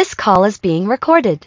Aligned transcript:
This 0.00 0.14
call 0.14 0.46
is 0.46 0.56
being 0.56 0.88
recorded. 0.88 1.46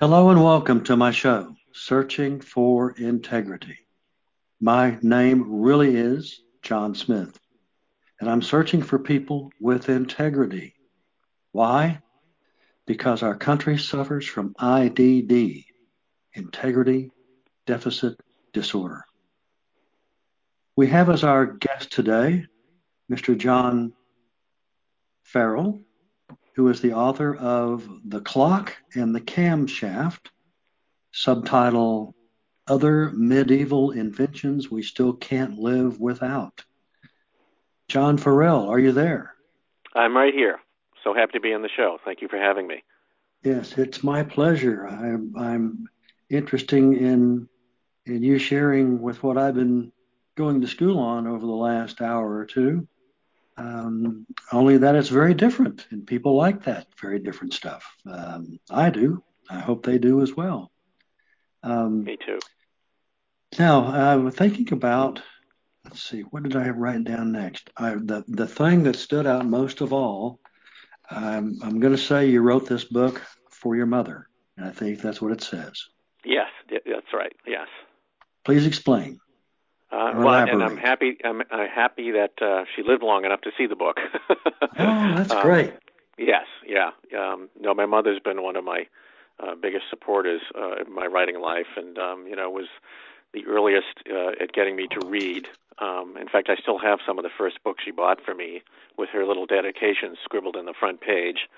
Hello 0.00 0.30
and 0.30 0.42
welcome 0.42 0.82
to 0.84 0.96
my 0.96 1.10
show, 1.10 1.54
Searching 1.74 2.40
for 2.40 2.92
Integrity. 2.92 3.80
My 4.58 4.96
name 5.02 5.60
really 5.60 5.94
is 5.94 6.40
John 6.62 6.94
Smith, 6.94 7.38
and 8.18 8.30
I'm 8.30 8.40
searching 8.40 8.80
for 8.80 8.98
people 8.98 9.52
with 9.60 9.90
integrity. 9.90 10.76
Why? 11.52 12.00
Because 12.86 13.22
our 13.22 13.36
country 13.36 13.76
suffers 13.76 14.26
from 14.26 14.54
IDD, 14.54 15.66
Integrity 16.32 17.10
Deficit 17.66 18.18
Disorder. 18.54 19.04
We 20.74 20.86
have 20.86 21.10
as 21.10 21.22
our 21.22 21.44
guest 21.44 21.92
today 21.92 22.46
Mr. 23.12 23.36
John 23.36 23.92
Farrell, 25.22 25.82
who 26.58 26.68
is 26.70 26.80
the 26.80 26.92
author 26.92 27.36
of 27.36 27.88
The 28.04 28.20
Clock 28.20 28.74
and 28.96 29.14
the 29.14 29.20
Camshaft, 29.20 30.26
subtitle 31.12 32.16
Other 32.66 33.12
Medieval 33.14 33.92
Inventions 33.92 34.68
We 34.68 34.82
Still 34.82 35.12
Can't 35.12 35.56
Live 35.56 36.00
Without. 36.00 36.64
John 37.86 38.18
Farrell, 38.18 38.68
are 38.68 38.78
you 38.80 38.90
there? 38.90 39.34
I'm 39.94 40.16
right 40.16 40.34
here. 40.34 40.58
So 41.04 41.14
happy 41.14 41.34
to 41.34 41.40
be 41.40 41.54
on 41.54 41.62
the 41.62 41.68
show. 41.68 41.98
Thank 42.04 42.22
you 42.22 42.28
for 42.28 42.38
having 42.38 42.66
me. 42.66 42.82
Yes, 43.44 43.78
it's 43.78 44.02
my 44.02 44.24
pleasure. 44.24 44.84
I'm, 44.84 45.34
I'm 45.38 45.88
interested 46.28 46.78
in 46.78 47.48
in 48.06 48.22
you 48.24 48.40
sharing 48.40 49.00
with 49.00 49.22
what 49.22 49.38
I've 49.38 49.54
been 49.54 49.92
going 50.34 50.62
to 50.62 50.66
school 50.66 50.98
on 50.98 51.28
over 51.28 51.46
the 51.46 51.52
last 51.52 52.00
hour 52.00 52.36
or 52.36 52.46
two. 52.46 52.88
Um, 53.58 54.26
only 54.52 54.78
that 54.78 54.94
it's 54.94 55.08
very 55.08 55.34
different, 55.34 55.86
and 55.90 56.06
people 56.06 56.36
like 56.36 56.64
that 56.64 56.86
very 57.00 57.18
different 57.18 57.54
stuff. 57.54 57.84
Um, 58.06 58.60
I 58.70 58.90
do. 58.90 59.22
I 59.50 59.58
hope 59.58 59.84
they 59.84 59.98
do 59.98 60.22
as 60.22 60.34
well. 60.34 60.70
Um, 61.62 62.04
Me 62.04 62.16
too. 62.24 62.38
Now, 63.58 63.86
I'm 63.86 64.30
thinking 64.30 64.72
about. 64.72 65.22
Let's 65.84 66.02
see. 66.02 66.20
What 66.20 66.42
did 66.42 66.54
I 66.54 66.68
write 66.68 67.04
down 67.04 67.32
next? 67.32 67.70
I, 67.76 67.94
the 67.94 68.24
the 68.28 68.46
thing 68.46 68.82
that 68.84 68.96
stood 68.96 69.26
out 69.26 69.46
most 69.46 69.80
of 69.80 69.92
all. 69.92 70.38
I'm 71.10 71.58
I'm 71.62 71.80
going 71.80 71.96
to 71.96 72.02
say 72.02 72.28
you 72.28 72.42
wrote 72.42 72.68
this 72.68 72.84
book 72.84 73.22
for 73.50 73.74
your 73.74 73.86
mother, 73.86 74.28
and 74.56 74.66
I 74.66 74.70
think 74.70 75.00
that's 75.00 75.22
what 75.22 75.32
it 75.32 75.42
says. 75.42 75.82
Yes, 76.24 76.48
that's 76.70 77.12
right. 77.14 77.34
Yes. 77.46 77.68
Please 78.44 78.66
explain. 78.66 79.18
Uh, 79.90 80.12
well, 80.16 80.46
and 80.46 80.62
I'm 80.62 80.76
happy. 80.76 81.16
I'm, 81.24 81.42
I'm 81.50 81.68
happy 81.68 82.10
that 82.12 82.32
uh, 82.42 82.64
she 82.74 82.82
lived 82.82 83.02
long 83.02 83.24
enough 83.24 83.40
to 83.42 83.50
see 83.56 83.66
the 83.66 83.76
book. 83.76 83.96
oh, 84.30 85.14
that's 85.16 85.30
um, 85.30 85.42
great. 85.42 85.72
Yes, 86.18 86.44
yeah. 86.66 86.90
Um, 87.18 87.48
no, 87.58 87.72
my 87.72 87.86
mother's 87.86 88.20
been 88.20 88.42
one 88.42 88.56
of 88.56 88.64
my 88.64 88.86
uh, 89.40 89.54
biggest 89.54 89.84
supporters 89.88 90.42
uh, 90.54 90.82
in 90.84 90.94
my 90.94 91.06
writing 91.06 91.40
life, 91.40 91.68
and 91.76 91.96
um, 91.98 92.26
you 92.26 92.36
know 92.36 92.50
was 92.50 92.66
the 93.32 93.46
earliest 93.46 94.02
uh, 94.10 94.42
at 94.42 94.52
getting 94.52 94.76
me 94.76 94.88
to 94.88 95.06
read. 95.06 95.46
Um, 95.78 96.16
in 96.20 96.28
fact, 96.28 96.48
I 96.50 96.56
still 96.56 96.78
have 96.78 96.98
some 97.06 97.18
of 97.18 97.22
the 97.22 97.30
first 97.38 97.62
books 97.62 97.84
she 97.84 97.90
bought 97.90 98.18
for 98.22 98.34
me 98.34 98.62
with 98.98 99.08
her 99.10 99.24
little 99.24 99.46
dedications 99.46 100.18
scribbled 100.22 100.56
in 100.56 100.66
the 100.66 100.74
front 100.78 101.00
page. 101.00 101.48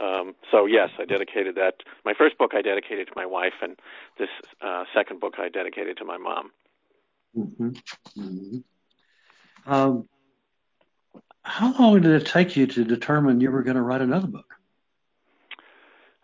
Um, 0.00 0.34
so 0.50 0.66
yes, 0.66 0.90
I 0.98 1.04
dedicated 1.04 1.56
that. 1.56 1.82
My 2.04 2.14
first 2.16 2.38
book 2.38 2.52
I 2.54 2.62
dedicated 2.62 3.08
to 3.08 3.12
my 3.16 3.26
wife, 3.26 3.54
and 3.60 3.76
this 4.18 4.28
uh, 4.62 4.84
second 4.94 5.20
book 5.20 5.34
I 5.38 5.48
dedicated 5.48 5.96
to 5.98 6.04
my 6.04 6.16
mom. 6.16 6.52
Mm-hmm. 7.36 7.68
Mm-hmm. 8.18 9.72
Um, 9.72 10.08
how 11.42 11.72
long 11.78 12.00
did 12.00 12.10
it 12.10 12.26
take 12.26 12.56
you 12.56 12.66
to 12.66 12.84
determine 12.84 13.40
you 13.40 13.50
were 13.50 13.62
going 13.62 13.76
to 13.76 13.82
write 13.82 14.00
another 14.00 14.26
book? 14.26 14.54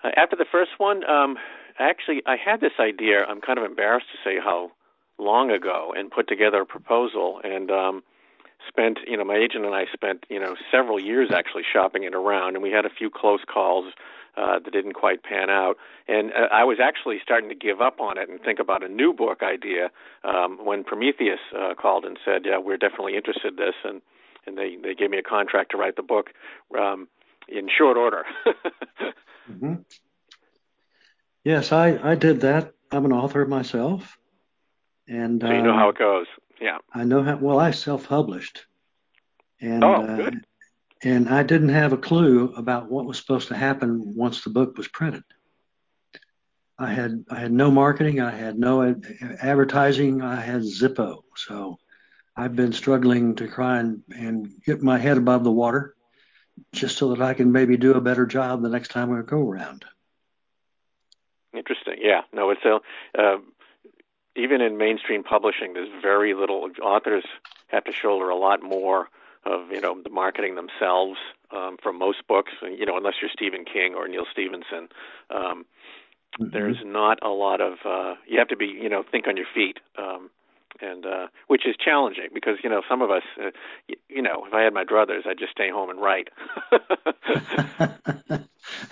Uh, 0.02 0.10
after 0.16 0.36
the 0.36 0.46
first 0.50 0.72
one, 0.78 1.08
um, 1.08 1.36
actually, 1.78 2.22
I 2.26 2.36
had 2.36 2.60
this 2.60 2.72
idea. 2.80 3.24
I'm 3.24 3.40
kind 3.40 3.58
of 3.58 3.64
embarrassed 3.64 4.06
to 4.12 4.28
say 4.28 4.38
how 4.42 4.72
long 5.18 5.50
ago, 5.50 5.94
and 5.96 6.10
put 6.10 6.28
together 6.28 6.62
a 6.62 6.66
proposal, 6.66 7.40
and 7.44 7.70
um, 7.70 8.02
spent, 8.66 8.98
you 9.06 9.16
know, 9.16 9.24
my 9.24 9.36
agent 9.36 9.64
and 9.64 9.74
I 9.74 9.86
spent, 9.92 10.24
you 10.28 10.40
know, 10.40 10.56
several 10.70 10.98
years 10.98 11.30
actually 11.32 11.62
shopping 11.70 12.04
it 12.04 12.14
around, 12.14 12.54
and 12.54 12.62
we 12.62 12.70
had 12.70 12.84
a 12.84 12.90
few 12.90 13.10
close 13.10 13.40
calls 13.46 13.92
uh, 14.36 14.58
that 14.58 14.72
didn't 14.72 14.94
quite 14.94 15.22
pan 15.22 15.50
out. 15.50 15.76
And 16.08 16.32
uh, 16.32 16.48
I 16.52 16.64
was 16.64 16.78
actually 16.82 17.18
starting 17.22 17.48
to 17.48 17.54
give 17.54 17.80
up 17.80 18.00
on 18.00 18.18
it 18.18 18.28
and 18.28 18.40
think 18.40 18.58
about 18.58 18.82
a 18.82 18.88
new 18.88 19.12
book 19.12 19.42
idea 19.42 19.90
um, 20.24 20.58
when 20.64 20.84
Prometheus 20.84 21.40
uh, 21.56 21.74
called 21.74 22.04
and 22.04 22.18
said, 22.24 22.42
"Yeah, 22.44 22.58
we're 22.58 22.76
definitely 22.76 23.16
interested 23.16 23.48
in 23.48 23.56
this," 23.56 23.74
and 23.84 24.00
and 24.46 24.56
they 24.56 24.76
they 24.82 24.94
gave 24.94 25.10
me 25.10 25.18
a 25.18 25.22
contract 25.22 25.72
to 25.72 25.76
write 25.76 25.96
the 25.96 26.02
book 26.02 26.30
um, 26.78 27.08
in 27.48 27.68
short 27.68 27.96
order. 27.96 28.24
mm-hmm. 29.50 29.74
Yes, 31.44 31.72
I 31.72 31.98
I 32.02 32.14
did 32.14 32.40
that. 32.40 32.72
I'm 32.90 33.04
an 33.04 33.12
author 33.12 33.44
myself, 33.44 34.18
and 35.06 35.40
so 35.40 35.50
you 35.50 35.62
know 35.62 35.74
how 35.74 35.88
it 35.88 35.98
goes. 35.98 36.26
Yeah, 36.60 36.78
I 36.94 37.04
know 37.04 37.22
how. 37.22 37.36
Well, 37.36 37.58
I 37.58 37.72
self-published, 37.72 38.66
and 39.60 39.84
oh, 39.84 39.94
uh, 39.94 40.16
good 40.16 40.46
and 41.02 41.28
I 41.28 41.42
didn't 41.42 41.70
have 41.70 41.92
a 41.92 41.98
clue 41.98 42.52
about 42.56 42.90
what 42.90 43.06
was 43.06 43.18
supposed 43.18 43.48
to 43.48 43.56
happen 43.56 44.14
once 44.16 44.42
the 44.42 44.50
book 44.50 44.76
was 44.76 44.88
printed. 44.88 45.24
I 46.78 46.92
had 46.92 47.24
I 47.30 47.38
had 47.38 47.52
no 47.52 47.70
marketing, 47.70 48.20
I 48.20 48.30
had 48.30 48.58
no 48.58 48.82
ad- 48.82 49.38
advertising, 49.40 50.22
I 50.22 50.36
had 50.36 50.62
Zippo. 50.62 51.22
So 51.36 51.78
I've 52.36 52.56
been 52.56 52.72
struggling 52.72 53.34
to 53.36 53.48
try 53.48 53.78
and, 53.80 54.02
and 54.14 54.52
get 54.64 54.82
my 54.82 54.98
head 54.98 55.18
above 55.18 55.44
the 55.44 55.52
water, 55.52 55.94
just 56.72 56.96
so 56.96 57.10
that 57.14 57.22
I 57.22 57.34
can 57.34 57.52
maybe 57.52 57.76
do 57.76 57.94
a 57.94 58.00
better 58.00 58.26
job 58.26 58.62
the 58.62 58.68
next 58.68 58.88
time 58.88 59.12
I 59.12 59.22
go 59.22 59.48
around. 59.48 59.84
Interesting. 61.54 61.96
Yeah. 62.00 62.22
No, 62.32 62.50
it's 62.50 62.64
a 62.64 62.80
uh, 63.20 63.38
even 64.34 64.60
in 64.60 64.78
mainstream 64.78 65.22
publishing, 65.22 65.74
there's 65.74 65.90
very 66.00 66.34
little 66.34 66.68
authors 66.82 67.24
have 67.68 67.84
to 67.84 67.92
shoulder 67.92 68.30
a 68.30 68.36
lot 68.36 68.62
more 68.62 69.08
of 69.44 69.70
you 69.70 69.80
know 69.80 70.00
the 70.02 70.10
marketing 70.10 70.54
themselves 70.54 71.18
um, 71.50 71.76
for 71.82 71.92
most 71.92 72.26
books. 72.28 72.52
You 72.62 72.86
know, 72.86 72.96
unless 72.96 73.14
you're 73.20 73.30
Stephen 73.32 73.64
King 73.64 73.94
or 73.94 74.08
Neal 74.08 74.26
Stephenson, 74.30 74.88
um, 75.30 75.64
mm-hmm. 76.40 76.50
there's 76.52 76.78
not 76.84 77.18
a 77.22 77.30
lot 77.30 77.60
of. 77.60 77.74
Uh, 77.84 78.14
you 78.26 78.38
have 78.38 78.48
to 78.48 78.56
be 78.56 78.66
you 78.66 78.88
know 78.88 79.04
think 79.10 79.26
on 79.26 79.36
your 79.36 79.46
feet. 79.54 79.78
Um, 79.98 80.30
and 80.80 81.04
uh, 81.06 81.26
which 81.46 81.66
is 81.66 81.76
challenging 81.76 82.28
because 82.32 82.56
you 82.64 82.70
know 82.70 82.82
some 82.88 83.02
of 83.02 83.10
us, 83.10 83.22
uh, 83.40 83.50
you, 83.88 83.96
you 84.08 84.22
know, 84.22 84.44
if 84.46 84.54
I 84.54 84.62
had 84.62 84.72
my 84.72 84.84
druthers, 84.84 85.26
I'd 85.26 85.38
just 85.38 85.52
stay 85.52 85.70
home 85.70 85.90
and 85.90 86.00
write. 86.00 86.28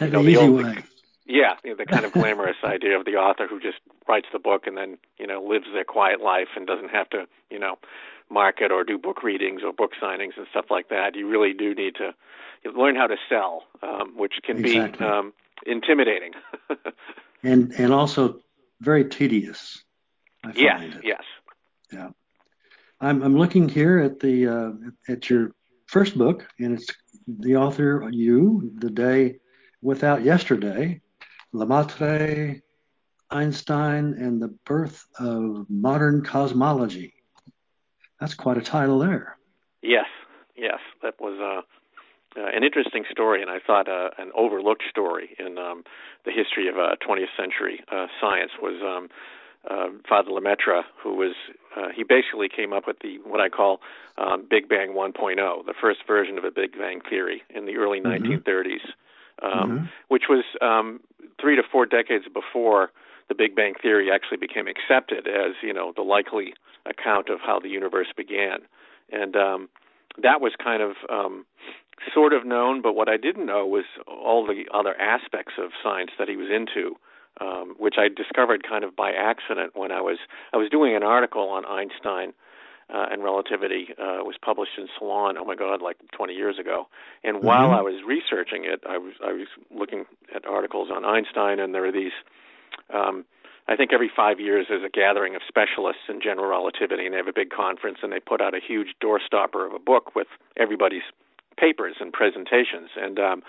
you 0.00 0.08
know, 0.08 0.22
the 0.22 0.36
old, 0.36 0.62
way. 0.62 0.84
Yeah, 1.26 1.54
you 1.64 1.70
know, 1.70 1.76
the 1.76 1.86
kind 1.86 2.04
of 2.04 2.12
glamorous 2.12 2.56
idea 2.64 2.98
of 2.98 3.04
the 3.04 3.12
author 3.12 3.46
who 3.48 3.60
just 3.60 3.78
writes 4.08 4.26
the 4.32 4.38
book 4.38 4.66
and 4.66 4.76
then 4.76 4.98
you 5.18 5.26
know 5.26 5.42
lives 5.42 5.66
their 5.72 5.84
quiet 5.84 6.20
life 6.20 6.48
and 6.56 6.66
doesn't 6.66 6.90
have 6.90 7.08
to 7.10 7.26
you 7.50 7.58
know 7.58 7.78
market 8.30 8.70
or 8.70 8.84
do 8.84 8.98
book 8.98 9.22
readings 9.22 9.62
or 9.64 9.72
book 9.72 9.92
signings 10.02 10.36
and 10.36 10.46
stuff 10.50 10.66
like 10.70 10.88
that. 10.88 11.14
You 11.16 11.28
really 11.28 11.52
do 11.52 11.74
need 11.74 11.94
to 11.96 12.14
learn 12.70 12.96
how 12.96 13.06
to 13.06 13.16
sell, 13.28 13.64
um, 13.82 14.16
which 14.16 14.34
can 14.44 14.58
exactly. 14.64 15.04
be 15.04 15.12
um, 15.12 15.32
intimidating. 15.66 16.32
and 17.42 17.72
and 17.72 17.92
also 17.92 18.40
very 18.80 19.04
tedious. 19.04 19.82
I 20.44 20.52
yes, 20.54 20.94
yes. 21.02 21.22
Yeah. 21.92 22.10
I'm 23.00 23.22
I'm 23.22 23.36
looking 23.36 23.68
here 23.68 23.98
at 23.98 24.20
the 24.20 24.46
uh, 24.46 25.12
at 25.12 25.30
your 25.30 25.52
first 25.86 26.16
book, 26.16 26.46
and 26.58 26.78
it's 26.78 26.86
the 27.26 27.56
author 27.56 28.08
you, 28.12 28.72
the 28.76 28.90
day 28.90 29.38
without 29.82 30.22
yesterday, 30.22 31.00
Lemaitre, 31.52 32.60
Einstein, 33.30 34.14
and 34.14 34.40
the 34.40 34.48
birth 34.66 35.04
of 35.18 35.66
modern 35.68 36.22
cosmology. 36.22 37.14
That's 38.20 38.34
quite 38.34 38.58
a 38.58 38.62
title 38.62 38.98
there. 38.98 39.36
Yes, 39.82 40.06
yes, 40.56 40.78
that 41.02 41.20
was 41.20 41.38
uh, 41.40 41.62
uh, 42.38 42.46
an 42.54 42.62
interesting 42.62 43.04
story, 43.10 43.42
and 43.42 43.50
I 43.50 43.58
thought 43.58 43.88
uh, 43.88 44.10
an 44.18 44.30
overlooked 44.36 44.84
story 44.88 45.34
in 45.38 45.58
um, 45.58 45.84
the 46.24 46.30
history 46.30 46.68
of 46.68 46.76
uh, 46.76 46.96
20th 47.06 47.34
century 47.36 47.80
uh, 47.90 48.06
science 48.20 48.52
was 48.60 48.80
um, 48.82 49.08
uh, 49.68 49.88
Father 50.08 50.30
Lemaitre, 50.30 50.82
who 51.02 51.16
was 51.16 51.34
uh, 51.76 51.88
he 51.94 52.02
basically 52.02 52.48
came 52.48 52.72
up 52.72 52.86
with 52.86 52.98
the 53.00 53.18
what 53.24 53.40
I 53.40 53.48
call 53.48 53.80
um, 54.18 54.46
Big 54.48 54.68
Bang 54.68 54.90
1.0, 54.90 55.66
the 55.66 55.74
first 55.80 56.00
version 56.06 56.38
of 56.38 56.44
a 56.44 56.50
Big 56.50 56.78
Bang 56.78 57.00
theory 57.08 57.42
in 57.50 57.66
the 57.66 57.76
early 57.76 58.00
mm-hmm. 58.00 58.26
1930s, 58.26 58.84
um, 59.42 59.70
mm-hmm. 59.70 59.84
which 60.08 60.24
was 60.28 60.44
um, 60.60 61.00
three 61.40 61.56
to 61.56 61.62
four 61.62 61.86
decades 61.86 62.26
before 62.32 62.90
the 63.30 63.34
Big 63.34 63.56
Bang 63.56 63.72
theory 63.80 64.10
actually 64.12 64.36
became 64.36 64.66
accepted 64.66 65.26
as 65.26 65.54
you 65.62 65.72
know 65.72 65.94
the 65.96 66.02
likely 66.02 66.52
account 66.84 67.30
of 67.30 67.38
how 67.40 67.58
the 67.58 67.70
universe 67.70 68.08
began, 68.14 68.58
and 69.10 69.34
um, 69.36 69.68
that 70.22 70.42
was 70.42 70.52
kind 70.62 70.82
of 70.82 70.96
um, 71.08 71.46
sort 72.12 72.34
of 72.34 72.44
known. 72.44 72.82
But 72.82 72.94
what 72.94 73.08
I 73.08 73.16
didn't 73.16 73.46
know 73.46 73.66
was 73.66 73.84
all 74.06 74.46
the 74.46 74.64
other 74.74 75.00
aspects 75.00 75.54
of 75.58 75.70
science 75.82 76.10
that 76.18 76.28
he 76.28 76.36
was 76.36 76.48
into, 76.50 76.96
um, 77.40 77.76
which 77.78 77.94
I 77.96 78.08
discovered 78.08 78.68
kind 78.68 78.84
of 78.84 78.94
by 78.96 79.12
accident 79.12 79.72
when 79.74 79.92
I 79.92 80.00
was 80.00 80.18
I 80.52 80.56
was 80.56 80.68
doing 80.68 80.94
an 80.94 81.02
article 81.02 81.48
on 81.48 81.64
Einstein 81.64 82.34
uh, 82.92 83.06
and 83.10 83.22
Relativity 83.22 83.88
uh, 83.92 84.24
was 84.24 84.34
published 84.42 84.72
in 84.76 84.88
Salon. 84.98 85.36
Oh 85.38 85.44
my 85.44 85.54
God, 85.54 85.80
like 85.80 85.96
20 86.16 86.34
years 86.34 86.58
ago. 86.58 86.88
And 87.22 87.36
mm-hmm. 87.36 87.46
while 87.46 87.70
I 87.70 87.80
was 87.80 88.02
researching 88.06 88.64
it, 88.64 88.82
I 88.88 88.98
was 88.98 89.14
I 89.24 89.32
was 89.32 89.46
looking 89.70 90.04
at 90.34 90.46
articles 90.46 90.90
on 90.92 91.04
Einstein, 91.04 91.60
and 91.60 91.74
there 91.74 91.84
are 91.84 91.92
these. 91.92 92.12
Um, 92.92 93.24
I 93.68 93.76
think 93.76 93.92
every 93.92 94.10
five 94.14 94.40
years 94.40 94.66
there's 94.68 94.84
a 94.84 94.90
gathering 94.90 95.36
of 95.36 95.42
specialists 95.46 96.02
in 96.08 96.20
general 96.20 96.48
relativity, 96.48 97.06
and 97.06 97.14
they 97.14 97.18
have 97.18 97.28
a 97.28 97.32
big 97.32 97.50
conference, 97.50 97.98
and 98.02 98.12
they 98.12 98.18
put 98.18 98.40
out 98.40 98.54
a 98.54 98.60
huge 98.60 98.94
doorstopper 99.02 99.64
of 99.64 99.72
a 99.72 99.78
book 99.78 100.14
with 100.16 100.26
everybody's 100.56 101.06
papers 101.56 101.96
and 102.00 102.12
presentations. 102.12 102.90
And 102.96 103.18
um, 103.18 103.42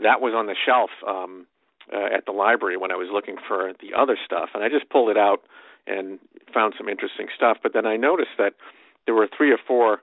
that 0.00 0.20
was 0.20 0.34
on 0.34 0.46
the 0.46 0.54
shelf 0.54 0.90
um, 1.06 1.46
uh, 1.92 2.14
at 2.14 2.26
the 2.26 2.32
library 2.32 2.76
when 2.76 2.92
I 2.92 2.96
was 2.96 3.08
looking 3.12 3.36
for 3.48 3.72
the 3.80 3.92
other 3.98 4.16
stuff, 4.24 4.50
and 4.54 4.62
I 4.62 4.68
just 4.68 4.88
pulled 4.88 5.10
it 5.10 5.16
out 5.16 5.42
and 5.86 6.18
found 6.52 6.74
some 6.78 6.88
interesting 6.88 7.26
stuff. 7.34 7.58
But 7.62 7.72
then 7.72 7.86
I 7.86 7.96
noticed 7.96 8.38
that 8.38 8.54
there 9.04 9.14
were 9.14 9.28
three 9.36 9.50
or 9.50 9.58
four 9.66 10.02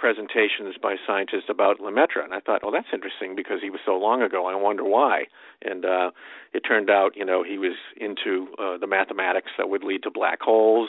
presentations 0.00 0.74
by 0.82 0.96
scientists 1.06 1.48
about 1.48 1.78
Lemaitre, 1.78 2.24
and 2.24 2.32
I 2.32 2.40
thought, 2.40 2.62
well, 2.62 2.72
that's 2.72 2.88
interesting 2.92 3.36
because 3.36 3.60
he 3.62 3.68
was 3.68 3.80
so 3.84 3.96
long 3.98 4.22
ago. 4.22 4.46
I 4.46 4.54
wonder 4.56 4.82
why. 4.82 5.24
And 5.62 5.84
uh, 5.84 6.10
it 6.54 6.60
turned 6.60 6.88
out, 6.88 7.10
you 7.14 7.24
know, 7.24 7.44
he 7.44 7.58
was 7.58 7.76
into 8.00 8.48
uh, 8.58 8.78
the 8.78 8.86
mathematics 8.86 9.52
that 9.58 9.68
would 9.68 9.84
lead 9.84 10.02
to 10.04 10.10
black 10.10 10.40
holes. 10.40 10.88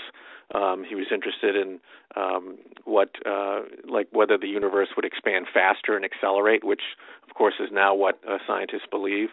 Um, 0.56 0.86
he 0.88 0.96
was 0.96 1.08
interested 1.12 1.56
in 1.56 1.80
um, 2.16 2.58
what, 2.86 3.10
uh, 3.26 3.62
like, 3.88 4.08
whether 4.12 4.38
the 4.38 4.48
universe 4.48 4.90
would 4.96 5.06
expand 5.06 5.46
faster 5.54 5.96
and 5.96 6.06
accelerate, 6.06 6.64
which, 6.64 6.82
of 7.28 7.36
course, 7.36 7.56
is 7.60 7.70
now 7.72 7.94
what 7.94 8.20
uh, 8.28 8.38
scientists 8.48 8.88
believe. 8.90 9.30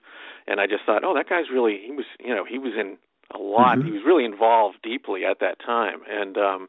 And 0.46 0.60
I 0.60 0.66
just 0.66 0.84
thought, 0.86 1.04
oh, 1.04 1.14
that 1.14 1.28
guy's 1.28 1.50
really, 1.52 1.80
he 1.84 1.92
was, 1.92 2.06
you 2.18 2.34
know, 2.34 2.44
he 2.44 2.58
was 2.58 2.72
in 2.78 2.98
a 3.32 3.38
lot. 3.38 3.78
Mm-hmm. 3.78 3.86
He 3.86 3.92
was 3.92 4.02
really 4.04 4.24
involved 4.24 4.78
deeply 4.82 5.24
at 5.24 5.38
that 5.40 5.58
time, 5.64 6.00
and 6.08 6.36
um, 6.36 6.68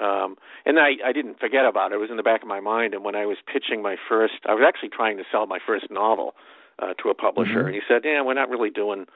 um, 0.00 0.36
and 0.64 0.78
I, 0.78 0.92
I 1.04 1.12
didn't 1.12 1.40
forget 1.40 1.64
about 1.64 1.92
it. 1.92 1.96
It 1.96 1.98
was 1.98 2.10
in 2.10 2.16
the 2.16 2.22
back 2.22 2.42
of 2.42 2.48
my 2.48 2.60
mind. 2.60 2.94
And 2.94 3.04
when 3.04 3.16
I 3.16 3.26
was 3.26 3.38
pitching 3.50 3.82
my 3.82 3.96
first, 4.08 4.34
I 4.48 4.54
was 4.54 4.64
actually 4.66 4.90
trying 4.90 5.16
to 5.18 5.24
sell 5.30 5.46
my 5.46 5.58
first 5.64 5.90
novel 5.90 6.34
uh, 6.78 6.94
to 7.02 7.08
a 7.08 7.14
publisher, 7.14 7.60
mm-hmm. 7.60 7.66
and 7.66 7.74
he 7.74 7.80
said, 7.88 8.02
"Yeah, 8.04 8.22
we're 8.22 8.34
not 8.34 8.50
really 8.50 8.70
doing." 8.70 9.06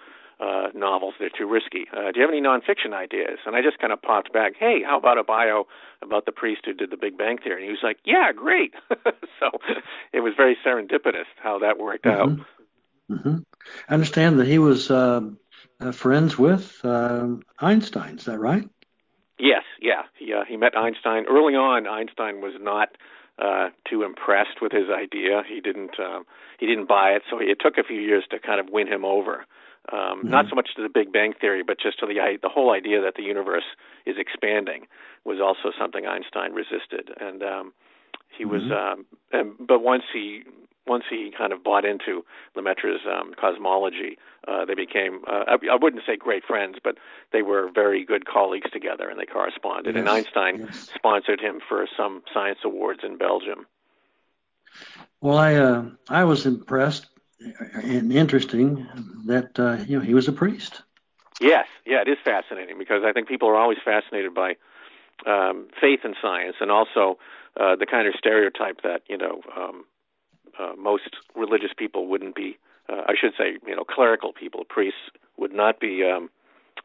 Uh, 0.41 0.69
novels, 0.75 1.13
they're 1.21 1.29
too 1.29 1.47
risky. 1.47 1.85
Uh, 1.93 2.11
do 2.11 2.19
you 2.19 2.23
have 2.23 2.31
any 2.31 2.41
nonfiction 2.41 2.95
ideas? 2.95 3.39
And 3.45 3.55
I 3.55 3.61
just 3.61 3.79
kind 3.79 3.93
of 3.93 4.01
popped 4.01 4.33
back, 4.33 4.55
hey, 4.59 4.81
how 4.83 4.97
about 4.97 5.19
a 5.19 5.23
bio 5.23 5.67
about 6.01 6.25
the 6.25 6.33
priest 6.33 6.63
who 6.65 6.73
did 6.73 6.91
the 6.91 6.97
Big 6.97 7.19
Bang 7.19 7.37
Theory? 7.37 7.57
And 7.57 7.65
he 7.65 7.71
was 7.71 7.83
like, 7.83 7.99
yeah, 8.07 8.33
great. 8.35 8.73
so 9.39 9.51
it 10.15 10.21
was 10.21 10.33
very 10.35 10.57
serendipitous 10.65 11.27
how 11.43 11.59
that 11.59 11.79
worked 11.79 12.07
mm-hmm. 12.07 12.41
out. 12.41 12.47
Mm-hmm. 13.11 13.37
I 13.91 13.93
understand 13.93 14.39
that 14.39 14.47
he 14.47 14.59
was 14.59 14.91
uh, 14.91 15.21
uh, 15.79 15.93
friends 15.93 16.39
with 16.39 16.81
uh, 16.85 17.27
Einstein. 17.59 18.17
Is 18.17 18.25
that 18.25 18.39
right? 18.39 18.67
Yes, 19.41 19.65
yeah. 19.81 20.03
He 20.19 20.33
uh, 20.33 20.45
he 20.47 20.57
met 20.57 20.77
Einstein 20.77 21.25
early 21.29 21.55
on. 21.55 21.87
Einstein 21.87 22.41
was 22.41 22.53
not 22.61 22.91
uh, 23.39 23.71
too 23.89 24.03
impressed 24.03 24.61
with 24.61 24.71
his 24.71 24.91
idea. 24.93 25.43
He 25.49 25.61
didn't 25.61 25.99
um, 25.99 26.25
he 26.59 26.67
didn't 26.67 26.89
buy 26.89 27.11
it, 27.11 27.23
so 27.31 27.39
it 27.41 27.59
took 27.59 27.79
a 27.79 27.83
few 27.83 28.01
years 28.01 28.25
to 28.31 28.39
kind 28.39 28.61
of 28.61 28.69
win 28.71 28.87
him 28.87 29.05
over. 29.05 29.47
Um, 29.91 30.21
mm-hmm. 30.21 30.31
Not 30.31 30.45
so 30.51 30.55
much 30.55 30.69
to 30.77 30.83
the 30.83 30.91
Big 30.93 31.11
Bang 31.11 31.33
theory, 31.41 31.63
but 31.67 31.79
just 31.81 31.99
to 32.01 32.07
the 32.07 32.39
the 32.43 32.51
whole 32.51 32.71
idea 32.71 33.01
that 33.01 33.15
the 33.17 33.23
universe 33.23 33.65
is 34.05 34.17
expanding 34.19 34.87
was 35.25 35.41
also 35.41 35.75
something 35.79 36.07
Einstein 36.07 36.53
resisted, 36.53 37.11
and 37.19 37.43
um, 37.43 37.73
he 38.37 38.45
mm-hmm. 38.45 38.53
was. 38.53 38.63
Um, 38.71 39.07
and, 39.33 39.53
but 39.59 39.81
once 39.81 40.05
he 40.13 40.43
once 40.87 41.05
he 41.09 41.31
kind 41.37 41.53
of 41.53 41.63
bought 41.63 41.85
into 41.85 42.25
Lemaitre's 42.57 43.03
um, 43.07 43.33
cosmology, 43.41 44.19
uh, 44.49 44.65
they 44.65 44.75
became, 44.75 45.21
uh, 45.29 45.45
I, 45.47 45.57
I 45.73 45.77
wouldn't 45.81 46.03
say 46.05 46.17
great 46.17 46.45
friends, 46.45 46.79
but 46.83 46.97
they 47.33 47.43
were 47.43 47.71
very 47.73 48.05
good 48.05 48.27
colleagues 48.27 48.71
together 48.73 49.09
and 49.09 49.21
they 49.21 49.27
corresponded. 49.27 49.95
Yes, 49.95 50.01
and 50.01 50.09
Einstein 50.09 50.67
yes. 50.67 50.91
sponsored 50.93 51.41
him 51.41 51.61
for 51.69 51.87
some 51.97 52.23
science 52.35 52.59
awards 52.65 53.01
in 53.05 53.19
Belgium. 53.19 53.67
Well, 55.21 55.39
I 55.39 55.55
uh, 55.55 55.85
I 56.09 56.25
was 56.25 56.47
impressed 56.47 57.07
and 57.75 58.13
interesting 58.13 58.87
that 59.27 59.59
uh, 59.59 59.85
you 59.87 59.99
know 59.99 60.05
he 60.05 60.15
was 60.15 60.29
a 60.29 60.33
priest. 60.33 60.83
Yes, 61.41 61.67
yeah, 61.87 62.03
it 62.03 62.09
is 62.09 62.19
fascinating 62.25 62.79
because 62.79 63.03
I 63.05 63.13
think 63.13 63.29
people 63.29 63.49
are 63.49 63.57
always 63.57 63.79
fascinated 63.85 64.35
by 64.35 64.57
um, 65.27 65.69
faith 65.81 66.01
in 66.05 66.15
science 66.21 66.57
and 66.61 66.71
also 66.71 67.19
uh, 67.59 67.77
the 67.77 67.87
kind 67.87 68.07
of 68.07 68.15
stereotype 68.19 68.83
that 68.83 69.03
you 69.09 69.17
know 69.17 69.43
um, 69.57 69.85
uh, 70.59 70.73
most 70.77 71.17
religious 71.35 71.71
people 71.77 72.07
wouldn't 72.07 72.35
be. 72.35 72.59
Uh, 72.89 73.03
I 73.07 73.15
should 73.19 73.33
say, 73.39 73.59
you 73.67 73.77
know, 73.77 73.85
clerical 73.85 74.33
people, 74.33 74.65
priests 74.65 75.11
would 75.37 75.53
not 75.53 75.79
be 75.79 76.03
um, 76.05 76.29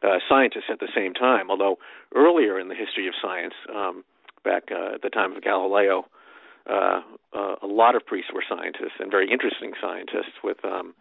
uh, 0.02 0.18
scientists 0.28 0.70
at 0.70 0.80
the 0.80 0.88
same 0.94 1.14
time. 1.14 1.50
Although 1.50 1.78
earlier 2.14 2.58
in 2.58 2.68
the 2.68 2.74
history 2.74 3.08
of 3.08 3.14
science, 3.20 3.54
um, 3.74 4.04
back 4.44 4.64
uh, 4.70 4.94
at 4.94 5.02
the 5.02 5.10
time 5.10 5.32
of 5.32 5.42
Galileo, 5.42 6.06
uh, 6.70 7.00
uh, 7.32 7.56
a 7.62 7.66
lot 7.66 7.94
of 7.94 8.04
priests 8.06 8.30
were 8.32 8.44
scientists 8.48 8.98
and 8.98 9.10
very 9.10 9.30
interesting 9.30 9.72
scientists 9.80 10.42
with 10.42 10.64
um, 10.64 10.94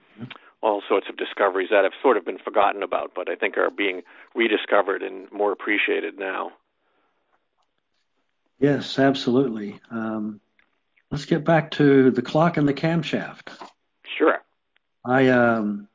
all 0.61 0.81
sorts 0.87 1.07
of 1.09 1.17
discoveries 1.17 1.69
that 1.71 1.83
have 1.83 1.93
sort 2.01 2.17
of 2.17 2.25
been 2.25 2.37
forgotten 2.37 2.83
about, 2.83 3.11
but 3.15 3.29
I 3.29 3.35
think 3.35 3.57
are 3.57 3.69
being 3.69 4.01
rediscovered 4.33 5.01
and 5.03 5.31
more 5.31 5.51
appreciated 5.51 6.17
now. 6.17 6.51
Yes, 8.59 8.97
absolutely. 8.99 9.79
Um, 9.91 10.39
Let's 11.15 11.25
get 11.25 11.45
back 11.45 11.71
to 11.71 12.11
the 12.11 12.21
clock 12.21 12.57
and 12.57 12.67
the 12.67 12.73
camshaft. 12.73 13.49
Sure. 14.17 14.43
I 15.05 15.29
um, 15.29 15.87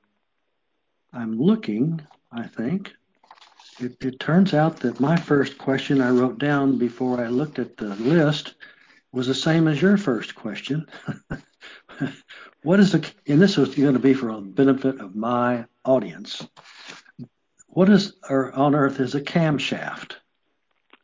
I'm 1.12 1.38
looking. 1.38 2.00
I 2.32 2.46
think 2.46 2.92
it, 3.80 3.96
it 4.02 4.20
turns 4.20 4.54
out 4.54 4.78
that 4.78 5.00
my 5.00 5.16
first 5.16 5.58
question 5.58 6.00
I 6.00 6.10
wrote 6.10 6.38
down 6.38 6.78
before 6.78 7.20
I 7.20 7.28
looked 7.28 7.58
at 7.58 7.76
the 7.76 7.96
list 7.96 8.54
was 9.12 9.26
the 9.26 9.34
same 9.34 9.66
as 9.66 9.82
your 9.82 9.98
first 9.98 10.36
question. 10.36 10.86
what 12.62 12.80
is 12.80 12.92
the 12.92 13.06
and 13.26 13.42
this 13.42 13.58
is 13.58 13.74
going 13.74 13.92
to 13.92 13.98
be 13.98 14.14
for 14.14 14.32
the 14.32 14.40
benefit 14.40 15.00
of 15.00 15.16
my 15.16 15.66
audience. 15.84 16.46
What 17.66 17.90
is 17.90 18.14
or 18.28 18.52
on 18.52 18.74
earth 18.74 19.00
is 19.00 19.14
a 19.14 19.20
camshaft? 19.20 20.14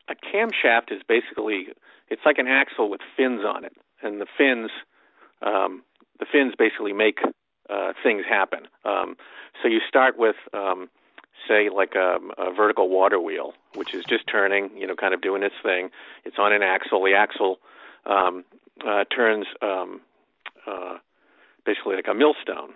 A 0.09 0.15
camshaft 0.15 0.93
is 0.93 1.03
basically 1.07 1.69
it's 2.09 2.23
like 2.25 2.39
an 2.39 2.47
axle 2.47 2.89
with 2.89 3.01
fins 3.17 3.43
on 3.45 3.65
it 3.65 3.77
and 4.03 4.21
the 4.21 4.27
fins 4.39 4.71
um, 5.43 5.83
the 6.19 6.27
fins 6.31 6.55
basically 6.59 6.93
make 6.93 7.19
uh, 7.69 7.93
things 8.03 8.25
happen. 8.29 8.69
Um, 8.85 9.17
so 9.63 9.69
you 9.69 9.81
start 9.89 10.19
with 10.19 10.37
um, 10.55 10.89
say 11.49 11.69
like 11.69 11.95
a, 11.95 12.19
a 12.39 12.53
vertical 12.53 12.89
water 12.89 13.21
wheel, 13.21 13.53
which 13.75 13.95
is 13.95 14.05
just 14.05 14.27
turning, 14.27 14.71
you 14.77 14.87
know, 14.87 14.95
kind 14.95 15.15
of 15.15 15.21
doing 15.21 15.43
its 15.43 15.55
thing. 15.63 15.91
It's 16.25 16.39
on 16.39 16.53
an 16.53 16.63
axle. 16.63 17.03
The 17.03 17.15
axle 17.15 17.59
um, 18.07 18.45
uh, 18.87 19.05
turns 19.05 19.47
um, 19.63 20.01
uh, 20.67 20.99
basically 21.65 21.97
like 21.97 22.09
a 22.09 22.15
millstone. 22.15 22.75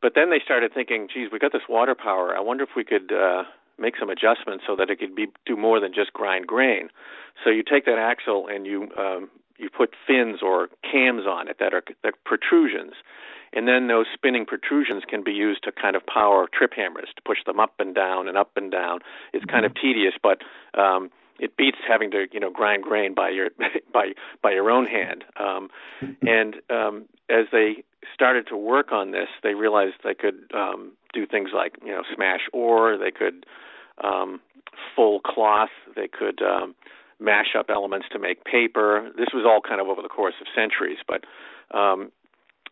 But 0.00 0.12
then 0.14 0.30
they 0.30 0.40
started 0.44 0.74
thinking, 0.74 1.08
geez, 1.12 1.30
we 1.32 1.38
got 1.38 1.52
this 1.52 1.62
water 1.68 1.94
power. 1.94 2.36
I 2.36 2.40
wonder 2.40 2.64
if 2.64 2.70
we 2.76 2.84
could 2.84 3.12
uh, 3.12 3.44
make 3.78 3.94
some 3.98 4.10
adjustments 4.10 4.64
so 4.66 4.76
that 4.76 4.90
it 4.90 4.98
could 4.98 5.14
be 5.14 5.28
do 5.46 5.56
more 5.56 5.80
than 5.80 5.92
just 5.92 6.12
grind 6.12 6.46
grain. 6.46 6.88
So 7.42 7.50
you 7.50 7.62
take 7.62 7.84
that 7.86 7.98
axle 7.98 8.46
and 8.48 8.66
you 8.66 8.88
um, 8.98 9.30
you 9.58 9.68
put 9.70 9.94
fins 10.06 10.40
or 10.42 10.68
cams 10.82 11.22
on 11.26 11.48
it 11.48 11.56
that 11.60 11.74
are 11.74 11.82
that 12.02 12.14
protrusions, 12.24 12.94
and 13.52 13.68
then 13.68 13.88
those 13.88 14.06
spinning 14.12 14.46
protrusions 14.46 15.04
can 15.08 15.22
be 15.22 15.32
used 15.32 15.62
to 15.64 15.72
kind 15.72 15.96
of 15.96 16.02
power 16.06 16.48
trip 16.52 16.72
hammers 16.74 17.08
to 17.16 17.22
push 17.22 17.38
them 17.46 17.60
up 17.60 17.74
and 17.78 17.94
down 17.94 18.28
and 18.28 18.36
up 18.36 18.50
and 18.56 18.70
down. 18.70 19.00
It's 19.32 19.44
kind 19.44 19.64
of 19.64 19.74
tedious, 19.74 20.14
but 20.22 20.42
um, 20.78 21.10
it 21.38 21.56
beats 21.56 21.78
having 21.86 22.10
to 22.12 22.26
you 22.32 22.40
know 22.40 22.50
grind 22.50 22.82
grain 22.82 23.14
by 23.14 23.30
your 23.30 23.50
by 23.92 24.12
by 24.42 24.52
your 24.52 24.70
own 24.70 24.86
hand. 24.86 25.24
Um, 25.38 25.68
and 26.22 26.56
um, 26.70 27.04
as 27.28 27.46
they 27.52 27.84
started 28.14 28.46
to 28.48 28.56
work 28.56 28.92
on 28.92 29.10
this, 29.10 29.28
they 29.42 29.54
realized 29.54 29.94
they 30.04 30.14
could 30.14 30.50
um, 30.54 30.92
do 31.12 31.26
things 31.26 31.50
like 31.54 31.76
you 31.84 31.92
know 31.92 32.02
smash 32.14 32.42
ore. 32.52 32.98
They 32.98 33.10
could 33.10 33.46
um, 34.02 34.40
full 34.94 35.20
cloth. 35.20 35.70
They 35.94 36.08
could 36.08 36.42
um, 36.42 36.74
mash 37.20 37.54
up 37.58 37.66
elements 37.68 38.06
to 38.12 38.18
make 38.18 38.44
paper. 38.44 39.10
This 39.16 39.28
was 39.32 39.44
all 39.46 39.60
kind 39.60 39.80
of 39.80 39.88
over 39.88 40.02
the 40.02 40.08
course 40.08 40.34
of 40.40 40.46
centuries, 40.54 40.98
but 41.06 41.24
um, 41.76 42.10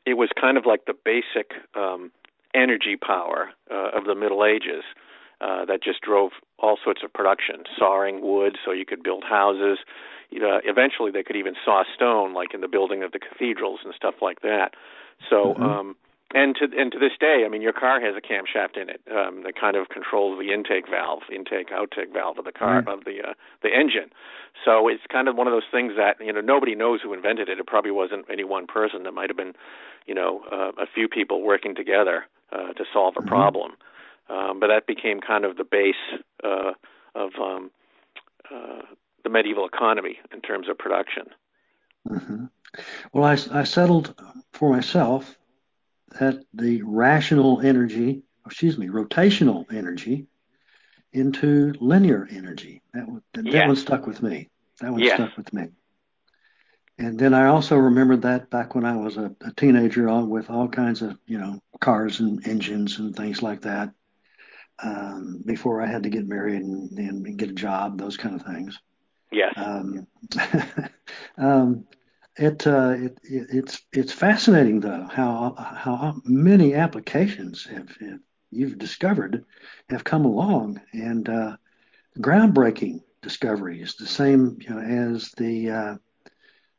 it 0.07 0.15
was 0.15 0.31
kind 0.39 0.57
of 0.57 0.67
like 0.67 0.87
the 0.87 0.95
basic 1.05 1.53
um, 1.75 2.11
energy 2.55 2.97
power 2.97 3.51
uh, 3.71 3.91
of 3.97 4.05
the 4.05 4.15
Middle 4.15 4.45
Ages 4.45 4.85
uh, 5.41 5.65
that 5.65 5.83
just 5.83 6.01
drove 6.01 6.33
all 6.59 6.79
sorts 6.83 7.03
of 7.05 7.13
production, 7.13 7.65
sawing 7.79 8.21
wood 8.23 8.57
so 8.65 8.73
you 8.73 8.85
could 8.85 9.03
build 9.03 9.25
houses. 9.25 9.79
Uh, 10.33 10.61
eventually, 10.65 11.11
they 11.11 11.23
could 11.23 11.37
even 11.37 11.55
saw 11.65 11.83
stone, 11.95 12.35
like 12.35 12.55
in 12.55 12.61
the 12.61 12.69
building 12.69 13.03
of 13.03 13.13
the 13.13 13.19
cathedrals 13.19 13.81
and 13.85 13.95
stuff 13.95 14.15
like 14.23 14.41
that. 14.43 14.75
So 15.29 15.55
mm-hmm. 15.55 15.63
um, 15.63 15.97
and 16.33 16.55
to 16.57 16.69
and 16.79 16.93
to 16.93 16.99
this 16.99 17.13
day, 17.19 17.43
I 17.45 17.49
mean, 17.49 17.61
your 17.61 17.73
car 17.73 18.01
has 18.01 18.15
a 18.15 18.21
camshaft 18.21 18.81
in 18.81 18.89
it 18.89 19.01
um, 19.11 19.43
that 19.43 19.59
kind 19.59 19.77
of 19.77 19.89
controls 19.89 20.39
the 20.39 20.53
intake 20.53 20.89
valve, 20.89 21.23
intake 21.35 21.71
outtake 21.71 22.13
valve 22.13 22.39
of 22.39 22.45
the 22.45 22.53
car 22.53 22.79
of 22.87 23.05
the 23.05 23.19
uh, 23.31 23.35
the 23.63 23.69
engine. 23.69 24.11
So 24.65 24.87
it's 24.87 25.03
kind 25.11 25.27
of 25.27 25.37
one 25.37 25.49
of 25.49 25.53
those 25.53 25.69
things 25.73 25.95
that 25.97 26.25
you 26.25 26.33
know 26.33 26.41
nobody 26.41 26.77
knows 26.77 27.01
who 27.03 27.13
invented 27.13 27.49
it. 27.49 27.59
It 27.59 27.67
probably 27.67 27.91
wasn't 27.91 28.27
any 28.31 28.45
one 28.45 28.69
person. 28.69 29.05
It 29.07 29.15
might 29.15 29.29
have 29.29 29.37
been, 29.37 29.55
you 30.07 30.15
know, 30.15 30.43
uh, 30.53 30.71
a 30.81 30.87
few 30.87 31.09
people 31.09 31.43
working 31.43 31.75
together 31.75 32.27
uh, 32.53 32.75
to 32.75 32.85
solve 32.93 33.15
a 33.17 33.21
mm-hmm. 33.21 33.29
problem. 33.29 33.73
Um, 34.31 34.61
but 34.61 34.69
that 34.69 34.87
became 34.87 35.21
kind 35.21 35.45
of 35.45 35.57
the 35.57 35.65
base 35.65 35.95
uh, 36.45 36.73
of 37.15 37.31
um, 37.41 37.71
uh, 38.51 38.83
the 39.25 39.31
medieval 39.31 39.67
economy 39.67 40.19
in 40.33 40.41
terms 40.41 40.69
of 40.69 40.79
production. 40.79 41.25
Mm-hmm. 42.09 42.45
Well, 43.13 43.25
I, 43.25 43.61
I 43.61 43.65
settled 43.65 44.15
for 44.53 44.71
myself 44.71 45.37
that 46.21 46.45
the 46.55 46.83
rational 46.83 47.61
energy, 47.61 48.23
excuse 48.47 48.79
me, 48.79 48.87
rotational 48.87 49.67
energy 49.73 50.27
into 51.13 51.75
linear 51.81 52.29
energy. 52.31 52.83
That, 52.95 53.07
that, 53.35 53.47
yes. 53.47 53.67
one 53.67 53.77
stuck 53.77 54.07
with 54.07 54.23
me. 54.23 54.49
That 54.81 54.93
one 54.93 55.01
yes. 55.01 55.15
stuck 55.15 55.37
with 55.37 55.53
me. 55.53 55.69
And 56.99 57.19
then 57.19 57.35
I 57.35 57.47
also 57.47 57.77
remembered 57.77 58.23
that 58.23 58.51
back 58.51 58.75
when 58.75 58.85
I 58.85 58.97
was 58.97 59.17
a, 59.17 59.35
a 59.41 59.53
teenager 59.57 60.09
all, 60.09 60.27
with 60.27 60.51
all 60.51 60.69
kinds 60.69 61.03
of, 61.03 61.19
you 61.27 61.39
know, 61.39 61.61
cars 61.81 62.21
and 62.21 62.47
engines 62.47 62.99
and 62.99 63.17
things 63.17 63.43
like 63.43 63.63
that. 63.63 63.91
Um, 64.83 65.43
before 65.45 65.83
I 65.83 65.87
had 65.87 66.05
to 66.05 66.09
get 66.09 66.27
married 66.27 66.63
and, 66.63 66.99
and, 66.99 67.39
get 67.39 67.51
a 67.51 67.55
job, 67.55 67.99
those 67.99 68.17
kind 68.17 68.35
of 68.35 68.47
things. 68.47 68.79
Yes. 69.31 69.53
Um, 69.57 70.07
um, 71.39 71.87
it, 72.37 72.67
uh, 72.67 72.95
it, 72.97 73.19
it, 73.23 73.47
it's 73.51 73.83
it's 73.93 74.13
fascinating 74.13 74.81
though 74.81 75.07
how 75.11 75.55
how 75.57 76.23
many 76.25 76.75
applications 76.75 77.67
have, 77.67 77.95
have 78.01 78.21
you've 78.51 78.79
discovered 78.79 79.45
have 79.91 80.05
come 80.05 80.25
along 80.25 80.81
and 80.95 81.29
uh, 81.29 81.57
groundbreaking 82.19 83.01
discoveries, 83.23 83.95
the 83.97 84.07
same 84.07 84.57
you 84.61 84.71
know, 84.71 84.81
as 84.81 85.31
the 85.33 85.71
uh, 85.71 85.97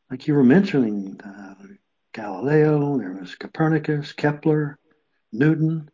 like 0.10 0.28
you 0.28 0.34
were 0.34 0.44
mentioning 0.44 1.20
uh, 1.24 1.54
Galileo, 2.14 2.98
there 2.98 3.14
was 3.14 3.36
Copernicus, 3.36 4.12
Kepler, 4.14 4.80
Newton. 5.32 5.90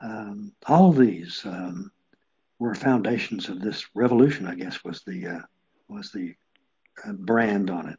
Um, 0.00 0.52
all 0.66 0.92
these 0.92 1.42
um, 1.44 1.90
were 2.58 2.74
foundations 2.74 3.48
of 3.48 3.60
this 3.60 3.86
revolution. 3.94 4.46
I 4.46 4.54
guess 4.54 4.84
was 4.84 5.02
the 5.06 5.26
uh, 5.26 5.40
was 5.88 6.12
the 6.12 6.34
uh, 7.06 7.12
brand 7.12 7.70
on 7.70 7.88
it. 7.88 7.98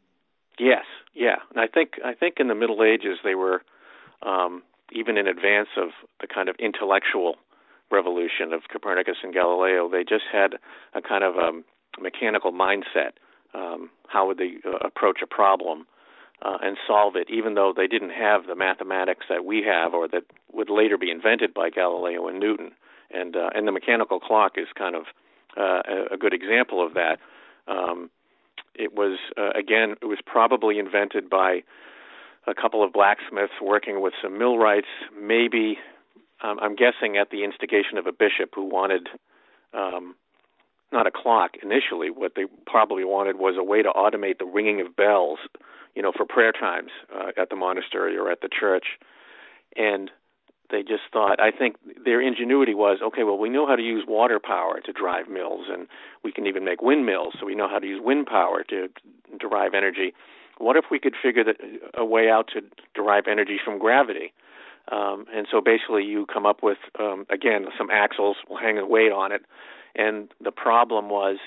Yes, 0.58 0.84
yeah, 1.14 1.36
and 1.50 1.60
I 1.60 1.66
think 1.66 1.92
I 2.04 2.14
think 2.14 2.36
in 2.38 2.48
the 2.48 2.54
Middle 2.54 2.82
Ages 2.82 3.18
they 3.24 3.34
were 3.34 3.62
um, 4.22 4.62
even 4.92 5.16
in 5.16 5.26
advance 5.26 5.68
of 5.76 5.90
the 6.20 6.26
kind 6.26 6.48
of 6.48 6.56
intellectual 6.56 7.36
revolution 7.90 8.52
of 8.52 8.62
Copernicus 8.70 9.16
and 9.22 9.32
Galileo. 9.32 9.88
They 9.88 10.04
just 10.04 10.24
had 10.30 10.54
a 10.94 11.00
kind 11.00 11.24
of 11.24 11.36
a 11.36 11.52
mechanical 12.00 12.52
mindset. 12.52 13.12
Um, 13.54 13.90
how 14.08 14.26
would 14.26 14.38
they 14.38 14.56
uh, 14.64 14.76
approach 14.84 15.20
a 15.22 15.26
problem 15.26 15.86
uh, 16.42 16.58
and 16.62 16.76
solve 16.86 17.16
it, 17.16 17.28
even 17.30 17.54
though 17.54 17.72
they 17.76 17.86
didn't 17.86 18.10
have 18.10 18.46
the 18.46 18.54
mathematics 18.54 19.26
that 19.28 19.44
we 19.44 19.62
have, 19.62 19.94
or 19.94 20.06
that 20.08 20.24
would 20.52 20.70
later 20.70 20.96
be 20.96 21.10
invented 21.10 21.52
by 21.52 21.70
Galileo 21.70 22.28
and 22.28 22.38
Newton. 22.38 22.72
And 23.10 23.36
uh, 23.36 23.50
and 23.54 23.66
the 23.66 23.72
mechanical 23.72 24.20
clock 24.20 24.52
is 24.56 24.68
kind 24.76 24.94
of 24.94 25.04
uh, 25.56 25.82
a, 26.12 26.16
good 26.18 26.34
example 26.34 26.84
of 26.84 26.94
that. 26.94 27.18
Um, 27.66 28.10
it 28.74 28.94
was 28.94 29.18
uh, 29.36 29.50
again, 29.58 29.96
it 30.02 30.06
was 30.06 30.18
probably 30.24 30.78
invented 30.78 31.30
by 31.30 31.62
a 32.46 32.54
couple 32.54 32.84
of 32.84 32.92
blacksmiths 32.92 33.54
working 33.62 34.00
with 34.00 34.12
some 34.22 34.38
millwrights, 34.38 34.88
maybe 35.18 35.78
um, 36.42 36.58
I'm 36.60 36.76
guessing 36.76 37.16
at 37.16 37.30
the 37.30 37.44
instigation 37.44 37.98
of 37.98 38.06
a 38.06 38.12
bishop 38.12 38.50
who 38.54 38.64
wanted 38.64 39.08
um, 39.74 40.14
not 40.92 41.06
a 41.06 41.10
clock 41.10 41.52
initially. 41.62 42.10
What 42.10 42.32
they 42.36 42.44
probably 42.66 43.04
wanted 43.04 43.38
was 43.38 43.56
a 43.58 43.64
way 43.64 43.82
to 43.82 43.90
automate 43.90 44.38
the 44.38 44.46
ringing 44.46 44.80
of 44.80 44.96
bells, 44.96 45.38
you 45.94 46.02
know, 46.02 46.12
for 46.16 46.24
prayer 46.24 46.52
times 46.52 46.90
uh, 47.14 47.30
at 47.40 47.50
the 47.50 47.56
monastery 47.56 48.16
or 48.16 48.30
at 48.30 48.40
the 48.40 48.48
church. 48.48 48.86
And 49.76 50.10
they 50.70 50.82
just 50.82 51.04
thought, 51.12 51.40
I 51.40 51.50
think 51.50 51.76
their 52.04 52.20
ingenuity 52.20 52.74
was, 52.74 52.98
okay, 53.02 53.22
well, 53.22 53.38
we 53.38 53.48
know 53.48 53.66
how 53.66 53.76
to 53.76 53.82
use 53.82 54.04
water 54.06 54.38
power 54.38 54.80
to 54.84 54.92
drive 54.92 55.28
mills, 55.28 55.66
and 55.70 55.86
we 56.22 56.32
can 56.32 56.46
even 56.46 56.64
make 56.64 56.82
windmills, 56.82 57.34
so 57.40 57.46
we 57.46 57.54
know 57.54 57.68
how 57.68 57.78
to 57.78 57.86
use 57.86 58.00
wind 58.04 58.26
power 58.26 58.62
to 58.64 58.88
derive 59.38 59.72
energy. 59.74 60.12
What 60.58 60.76
if 60.76 60.86
we 60.90 60.98
could 60.98 61.14
figure 61.20 61.44
that, 61.44 61.56
a 61.94 62.04
way 62.04 62.28
out 62.28 62.48
to 62.52 62.60
derive 62.94 63.24
energy 63.30 63.58
from 63.64 63.78
gravity? 63.78 64.32
Um, 64.90 65.26
and 65.32 65.46
so 65.50 65.60
basically, 65.60 66.04
you 66.04 66.26
come 66.26 66.46
up 66.46 66.62
with 66.62 66.78
um, 66.98 67.26
again 67.30 67.66
some 67.76 67.90
axles 67.90 68.36
we'll 68.48 68.58
hang 68.58 68.78
a 68.78 68.86
weight 68.86 69.12
on 69.12 69.32
it, 69.32 69.42
and 69.94 70.28
the 70.40 70.52
problem 70.52 71.08
was 71.08 71.38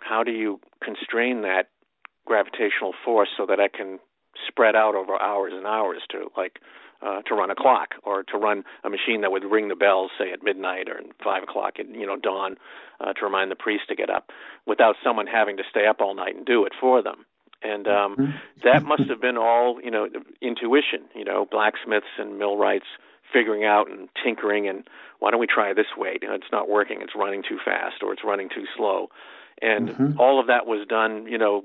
how 0.00 0.22
do 0.22 0.32
you 0.32 0.60
constrain 0.82 1.42
that 1.42 1.68
gravitational 2.26 2.94
force 3.04 3.28
so 3.36 3.46
that 3.46 3.58
it 3.58 3.72
can 3.72 3.98
spread 4.46 4.76
out 4.76 4.94
over 4.94 5.20
hours 5.20 5.52
and 5.54 5.66
hours 5.66 6.02
to 6.10 6.30
like 6.36 6.60
uh, 7.02 7.22
to 7.22 7.34
run 7.34 7.50
a 7.50 7.54
clock 7.54 7.94
or 8.02 8.22
to 8.24 8.36
run 8.36 8.62
a 8.84 8.90
machine 8.90 9.22
that 9.22 9.32
would 9.32 9.44
ring 9.44 9.68
the 9.68 9.74
bells, 9.74 10.10
say 10.18 10.32
at 10.32 10.42
midnight 10.42 10.88
or 10.88 11.00
five 11.24 11.42
o'clock 11.42 11.74
at 11.78 11.88
you 11.88 12.06
know 12.06 12.16
dawn, 12.16 12.56
uh, 13.00 13.12
to 13.14 13.24
remind 13.24 13.50
the 13.50 13.56
priest 13.56 13.84
to 13.88 13.94
get 13.94 14.10
up, 14.10 14.30
without 14.66 14.96
someone 15.02 15.26
having 15.26 15.56
to 15.56 15.62
stay 15.70 15.86
up 15.86 16.00
all 16.00 16.14
night 16.14 16.36
and 16.36 16.44
do 16.44 16.64
it 16.64 16.72
for 16.78 17.02
them. 17.02 17.24
And 17.62 17.86
um, 17.86 18.16
mm-hmm. 18.16 18.30
that 18.64 18.84
must 18.84 19.08
have 19.08 19.20
been 19.20 19.36
all 19.36 19.80
you 19.82 19.90
know 19.90 20.08
intuition, 20.42 21.04
you 21.14 21.24
know, 21.24 21.46
blacksmiths 21.50 22.06
and 22.18 22.38
millwrights 22.38 22.86
figuring 23.32 23.64
out 23.64 23.90
and 23.90 24.08
tinkering 24.22 24.68
and 24.68 24.88
why 25.18 25.30
don't 25.30 25.40
we 25.40 25.46
try 25.46 25.72
this 25.72 25.96
way? 25.96 26.18
You 26.20 26.28
know, 26.28 26.34
it's 26.34 26.52
not 26.52 26.68
working. 26.68 27.02
It's 27.02 27.14
running 27.14 27.42
too 27.42 27.58
fast 27.64 28.02
or 28.02 28.12
it's 28.12 28.24
running 28.24 28.48
too 28.48 28.64
slow. 28.76 29.08
And 29.62 29.90
mm-hmm. 29.90 30.20
all 30.20 30.40
of 30.40 30.46
that 30.46 30.66
was 30.66 30.86
done, 30.88 31.26
you 31.26 31.36
know, 31.36 31.62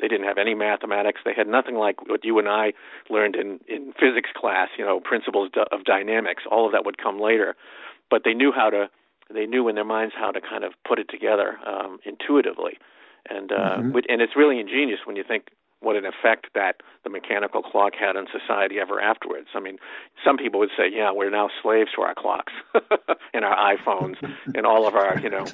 they 0.00 0.08
didn't 0.08 0.26
have 0.26 0.38
any 0.38 0.54
mathematics. 0.54 1.20
They 1.24 1.34
had 1.34 1.46
nothing 1.46 1.76
like 1.76 2.08
what 2.08 2.24
you 2.24 2.38
and 2.38 2.48
I 2.48 2.72
learned 3.08 3.36
in 3.36 3.60
in 3.68 3.92
physics 3.98 4.30
class. 4.34 4.68
You 4.76 4.84
know, 4.84 5.00
principles 5.00 5.50
of 5.70 5.84
dynamics. 5.84 6.42
All 6.50 6.66
of 6.66 6.72
that 6.72 6.84
would 6.84 6.98
come 6.98 7.20
later, 7.20 7.54
but 8.10 8.22
they 8.24 8.34
knew 8.34 8.52
how 8.52 8.70
to. 8.70 8.90
They 9.32 9.46
knew 9.46 9.68
in 9.68 9.76
their 9.76 9.84
minds 9.84 10.14
how 10.16 10.30
to 10.30 10.40
kind 10.40 10.64
of 10.64 10.72
put 10.86 10.98
it 10.98 11.08
together 11.08 11.56
um, 11.66 11.98
intuitively, 12.04 12.78
and 13.30 13.50
uh, 13.52 13.78
mm-hmm. 13.78 13.96
and 14.08 14.20
it's 14.20 14.36
really 14.36 14.58
ingenious 14.58 15.00
when 15.04 15.16
you 15.16 15.24
think 15.26 15.48
what 15.82 15.96
an 15.96 16.04
effect 16.06 16.46
that 16.54 16.76
the 17.04 17.10
mechanical 17.10 17.62
clock 17.62 17.94
had 17.98 18.16
on 18.16 18.26
society 18.32 18.78
ever 18.80 19.00
afterwards. 19.00 19.48
I 19.54 19.60
mean, 19.60 19.78
some 20.24 20.36
people 20.36 20.60
would 20.60 20.70
say, 20.76 20.84
yeah, 20.90 21.10
we're 21.12 21.30
now 21.30 21.50
slaves 21.62 21.90
to 21.96 22.02
our 22.02 22.14
clocks 22.14 22.52
and 23.34 23.44
our 23.44 23.76
iPhones 23.76 24.16
and 24.54 24.64
all 24.64 24.86
of 24.86 24.94
our, 24.94 25.18
you 25.18 25.28
know, 25.28 25.46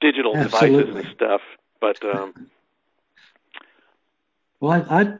digital 0.00 0.36
Absolutely. 0.36 0.84
devices 0.84 1.06
and 1.06 1.14
stuff. 1.14 1.40
But 1.80 2.04
um, 2.04 2.50
well, 4.60 4.84
I, 4.88 5.00
I 5.00 5.18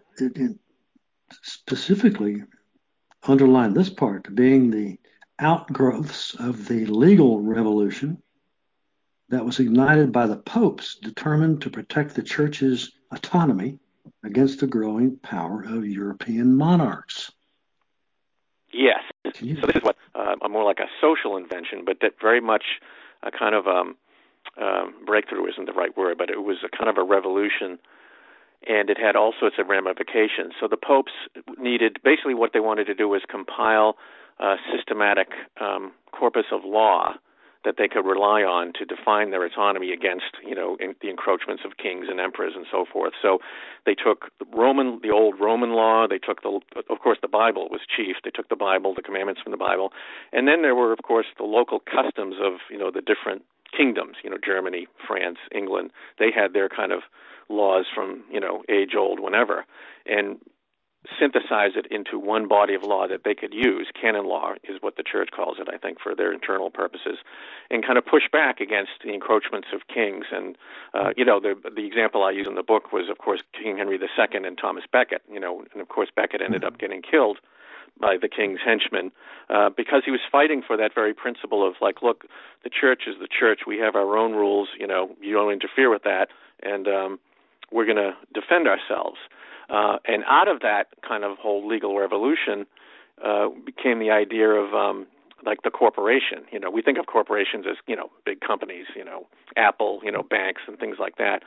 specifically 1.42 2.44
underline 3.24 3.74
this 3.74 3.90
part 3.90 4.32
being 4.34 4.70
the 4.70 4.98
outgrowths 5.38 6.34
of 6.34 6.68
the 6.68 6.86
legal 6.86 7.40
revolution 7.40 8.22
that 9.28 9.44
was 9.44 9.58
ignited 9.58 10.12
by 10.12 10.26
the 10.26 10.36
popes 10.36 10.96
determined 10.96 11.62
to 11.62 11.70
protect 11.70 12.14
the 12.14 12.22
church's 12.22 12.92
autonomy 13.10 13.78
against 14.24 14.60
the 14.60 14.66
growing 14.66 15.16
power 15.18 15.62
of 15.62 15.86
European 15.86 16.56
monarchs. 16.56 17.32
Yes. 18.72 19.00
You... 19.40 19.60
So 19.60 19.66
this 19.66 19.76
is 19.76 19.82
what 19.82 19.96
uh, 20.14 20.36
more 20.48 20.64
like 20.64 20.80
a 20.80 20.88
social 21.00 21.36
invention, 21.36 21.82
but 21.84 21.98
that 22.00 22.12
very 22.20 22.40
much 22.40 22.64
a 23.22 23.30
kind 23.30 23.54
of 23.54 23.66
um, 23.66 23.96
um, 24.60 24.94
breakthrough 25.06 25.46
isn't 25.48 25.66
the 25.66 25.72
right 25.72 25.96
word, 25.96 26.18
but 26.18 26.30
it 26.30 26.42
was 26.42 26.58
a 26.64 26.76
kind 26.76 26.88
of 26.88 26.98
a 26.98 27.04
revolution 27.04 27.78
and 28.68 28.90
it 28.90 28.98
had 28.98 29.16
all 29.16 29.34
sorts 29.38 29.56
of 29.58 29.66
ramifications. 29.68 30.54
So 30.60 30.68
the 30.68 30.76
popes 30.76 31.12
needed 31.58 31.98
basically 32.04 32.34
what 32.34 32.52
they 32.52 32.60
wanted 32.60 32.86
to 32.86 32.94
do 32.94 33.08
was 33.08 33.22
compile 33.28 33.96
a 34.38 34.56
systematic 34.74 35.28
um, 35.60 35.92
corpus 36.12 36.46
of 36.52 36.64
law 36.64 37.14
that 37.64 37.76
they 37.78 37.88
could 37.88 38.04
rely 38.04 38.42
on 38.42 38.72
to 38.74 38.84
define 38.84 39.30
their 39.30 39.44
autonomy 39.44 39.92
against, 39.92 40.36
you 40.46 40.54
know, 40.54 40.76
in, 40.80 40.94
the 41.00 41.08
encroachments 41.08 41.62
of 41.64 41.76
kings 41.76 42.06
and 42.10 42.20
emperors 42.20 42.52
and 42.56 42.66
so 42.70 42.84
forth. 42.90 43.12
So 43.20 43.38
they 43.86 43.94
took 43.94 44.30
Roman, 44.52 45.00
the 45.02 45.10
old 45.10 45.38
Roman 45.40 45.70
law. 45.70 46.06
They 46.08 46.18
took 46.18 46.42
the, 46.42 46.60
of 46.90 46.98
course, 47.00 47.18
the 47.22 47.28
Bible 47.28 47.68
was 47.70 47.80
chief. 47.84 48.16
They 48.24 48.30
took 48.30 48.48
the 48.48 48.56
Bible, 48.56 48.94
the 48.94 49.02
commandments 49.02 49.40
from 49.40 49.52
the 49.52 49.58
Bible, 49.58 49.92
and 50.32 50.48
then 50.48 50.62
there 50.62 50.74
were, 50.74 50.92
of 50.92 51.00
course, 51.02 51.26
the 51.38 51.44
local 51.44 51.80
customs 51.80 52.36
of, 52.42 52.54
you 52.70 52.78
know, 52.78 52.90
the 52.90 53.02
different 53.02 53.42
kingdoms. 53.76 54.16
You 54.22 54.30
know, 54.30 54.38
Germany, 54.44 54.86
France, 55.06 55.38
England. 55.54 55.90
They 56.18 56.30
had 56.34 56.52
their 56.52 56.68
kind 56.68 56.92
of 56.92 57.02
laws 57.48 57.86
from 57.94 58.22
you 58.30 58.40
know 58.40 58.62
age 58.68 58.94
old 58.96 59.20
whenever 59.20 59.64
and 60.06 60.38
synthesize 61.18 61.72
it 61.74 61.86
into 61.90 62.18
one 62.18 62.46
body 62.46 62.74
of 62.74 62.82
law 62.82 63.08
that 63.08 63.24
they 63.24 63.34
could 63.34 63.52
use. 63.52 63.88
Canon 64.00 64.26
law 64.26 64.54
is 64.64 64.80
what 64.80 64.96
the 64.96 65.02
church 65.02 65.30
calls 65.34 65.56
it 65.58 65.68
i 65.72 65.76
think 65.76 65.98
for 66.00 66.14
their 66.14 66.32
internal 66.32 66.70
purposes 66.70 67.18
and 67.70 67.84
kind 67.84 67.98
of 67.98 68.06
push 68.06 68.24
back 68.30 68.60
against 68.60 68.92
the 69.04 69.12
encroachments 69.12 69.68
of 69.72 69.80
kings. 69.88 70.26
And 70.30 70.56
uh, 70.94 71.12
you 71.16 71.24
know 71.24 71.40
the 71.40 71.54
the 71.74 71.86
example 71.86 72.22
i 72.22 72.30
use 72.30 72.46
in 72.46 72.54
the 72.54 72.62
book 72.62 72.92
was 72.92 73.08
of 73.10 73.18
course 73.18 73.42
king 73.52 73.78
henry 73.78 73.98
ii 74.00 74.46
and 74.46 74.58
thomas 74.58 74.84
becket 74.90 75.22
you 75.30 75.40
know 75.40 75.64
and 75.72 75.80
of 75.82 75.88
course 75.88 76.08
becket 76.14 76.40
ended 76.40 76.64
up 76.64 76.78
getting 76.78 77.02
killed 77.02 77.38
by 78.00 78.16
the 78.16 78.28
king's 78.28 78.60
henchmen 78.64 79.10
uh, 79.50 79.70
because 79.70 80.02
he 80.04 80.10
was 80.10 80.20
fighting 80.30 80.62
for 80.66 80.76
that 80.76 80.94
very 80.94 81.12
principle 81.12 81.66
of 81.66 81.74
like 81.80 82.02
look 82.02 82.24
the 82.64 82.70
church 82.70 83.02
is 83.08 83.16
the 83.20 83.28
church. 83.28 83.60
We 83.66 83.78
have 83.78 83.96
our 83.96 84.16
own 84.16 84.32
rules. 84.32 84.68
You 84.78 84.86
know 84.86 85.10
you 85.20 85.32
don't 85.34 85.52
interfere 85.52 85.90
with 85.90 86.04
that. 86.04 86.28
And 86.62 86.86
um 86.86 87.18
we're 87.72 87.86
going 87.86 87.96
to 87.96 88.12
defend 88.34 88.68
ourselves. 88.68 89.16
Uh, 89.68 89.98
and 90.04 90.24
out 90.26 90.48
of 90.48 90.60
that 90.60 90.88
kind 91.06 91.24
of 91.24 91.38
whole 91.38 91.66
legal 91.66 91.98
revolution 91.98 92.66
uh, 93.24 93.48
became 93.64 93.98
the 93.98 94.10
idea 94.10 94.48
of 94.48 94.74
um, 94.74 95.06
like 95.44 95.62
the 95.62 95.70
corporation. 95.70 96.44
You 96.50 96.60
know, 96.60 96.70
we 96.70 96.82
think 96.82 96.98
of 96.98 97.06
corporations 97.06 97.64
as 97.68 97.76
you 97.86 97.96
know 97.96 98.10
big 98.24 98.40
companies, 98.40 98.86
you 98.96 99.04
know, 99.04 99.26
Apple, 99.56 100.00
you 100.02 100.12
know, 100.12 100.22
banks 100.22 100.62
and 100.66 100.78
things 100.78 100.96
like 100.98 101.16
that. 101.16 101.42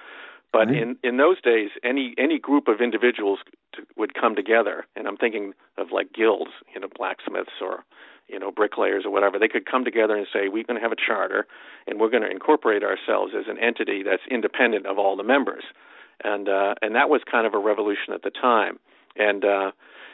But 0.51 0.67
mm-hmm. 0.67 0.75
in 0.75 0.97
in 1.03 1.17
those 1.17 1.41
days, 1.41 1.71
any 1.83 2.13
any 2.17 2.39
group 2.39 2.67
of 2.67 2.81
individuals 2.81 3.39
to, 3.73 3.81
would 3.97 4.13
come 4.13 4.35
together, 4.35 4.85
and 4.95 5.07
I'm 5.07 5.17
thinking 5.17 5.53
of 5.77 5.87
like 5.91 6.13
guilds, 6.13 6.51
you 6.73 6.79
know, 6.79 6.87
blacksmiths 6.95 7.59
or 7.61 7.83
you 8.27 8.39
know 8.39 8.51
bricklayers 8.51 9.03
or 9.05 9.11
whatever. 9.11 9.37
They 9.37 9.47
could 9.47 9.65
come 9.65 9.83
together 9.83 10.15
and 10.15 10.27
say, 10.31 10.47
we're 10.47 10.63
going 10.63 10.79
to 10.79 10.81
have 10.81 10.91
a 10.91 10.95
charter, 10.95 11.45
and 11.87 11.99
we're 11.99 12.09
going 12.09 12.23
to 12.23 12.31
incorporate 12.31 12.83
ourselves 12.83 13.33
as 13.37 13.45
an 13.47 13.57
entity 13.59 14.03
that's 14.03 14.23
independent 14.29 14.85
of 14.85 14.97
all 14.97 15.15
the 15.15 15.23
members, 15.23 15.63
and 16.23 16.47
uh, 16.49 16.75
and 16.81 16.95
that 16.95 17.09
was 17.09 17.21
kind 17.29 17.45
of 17.47 17.53
a 17.53 17.59
revolution 17.59 18.13
at 18.13 18.23
the 18.23 18.31
time, 18.31 18.79
and. 19.15 19.43
uh 19.45 19.71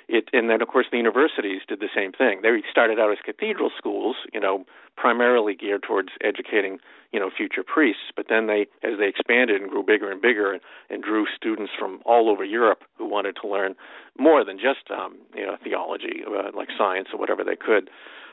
it, 0.08 0.30
and 0.34 0.50
then 0.50 0.62
of 0.62 0.68
course 0.68 0.88
the 0.92 0.98
universities 0.98 1.62
did 1.68 1.80
the 1.80 1.90
same 1.96 2.12
thing. 2.12 2.42
They 2.42 2.62
started 2.70 3.00
out 3.00 3.12
as 3.12 3.20
cathedral 3.24 3.72
schools, 3.78 4.18
you 4.34 4.40
know, 4.40 4.66
primarily 4.98 5.56
geared 5.56 5.84
towards 5.84 6.10
educating, 6.22 6.80
you 7.14 7.20
know, 7.20 7.30
future 7.36 7.64
priests. 7.64 8.12
But 8.16 8.26
then 8.28 8.48
they, 8.48 8.68
as 8.84 9.00
they 9.00 9.08
expanded 9.08 9.62
and 9.62 9.70
grew 9.70 9.84
bigger 9.84 10.12
and 10.12 10.22
bigger, 10.22 10.52
and, 10.52 10.62
and 10.90 11.02
drew 11.02 11.26
students 11.34 11.72
from 11.80 12.02
all 12.06 12.30
over 12.30 12.44
Europe 12.44 12.84
who 12.98 13.08
wanted 13.08 13.38
to 13.42 13.48
learn 13.48 13.76
more 14.20 14.44
than 14.44 14.58
just, 14.58 14.92
um, 14.92 15.18
you 15.34 15.46
know, 15.46 15.56
theology, 15.64 16.24
uh, 16.28 16.52
like 16.56 16.70
science 16.78 17.08
or 17.14 17.20
whatever 17.20 17.44
they 17.44 17.56
could. 17.56 17.90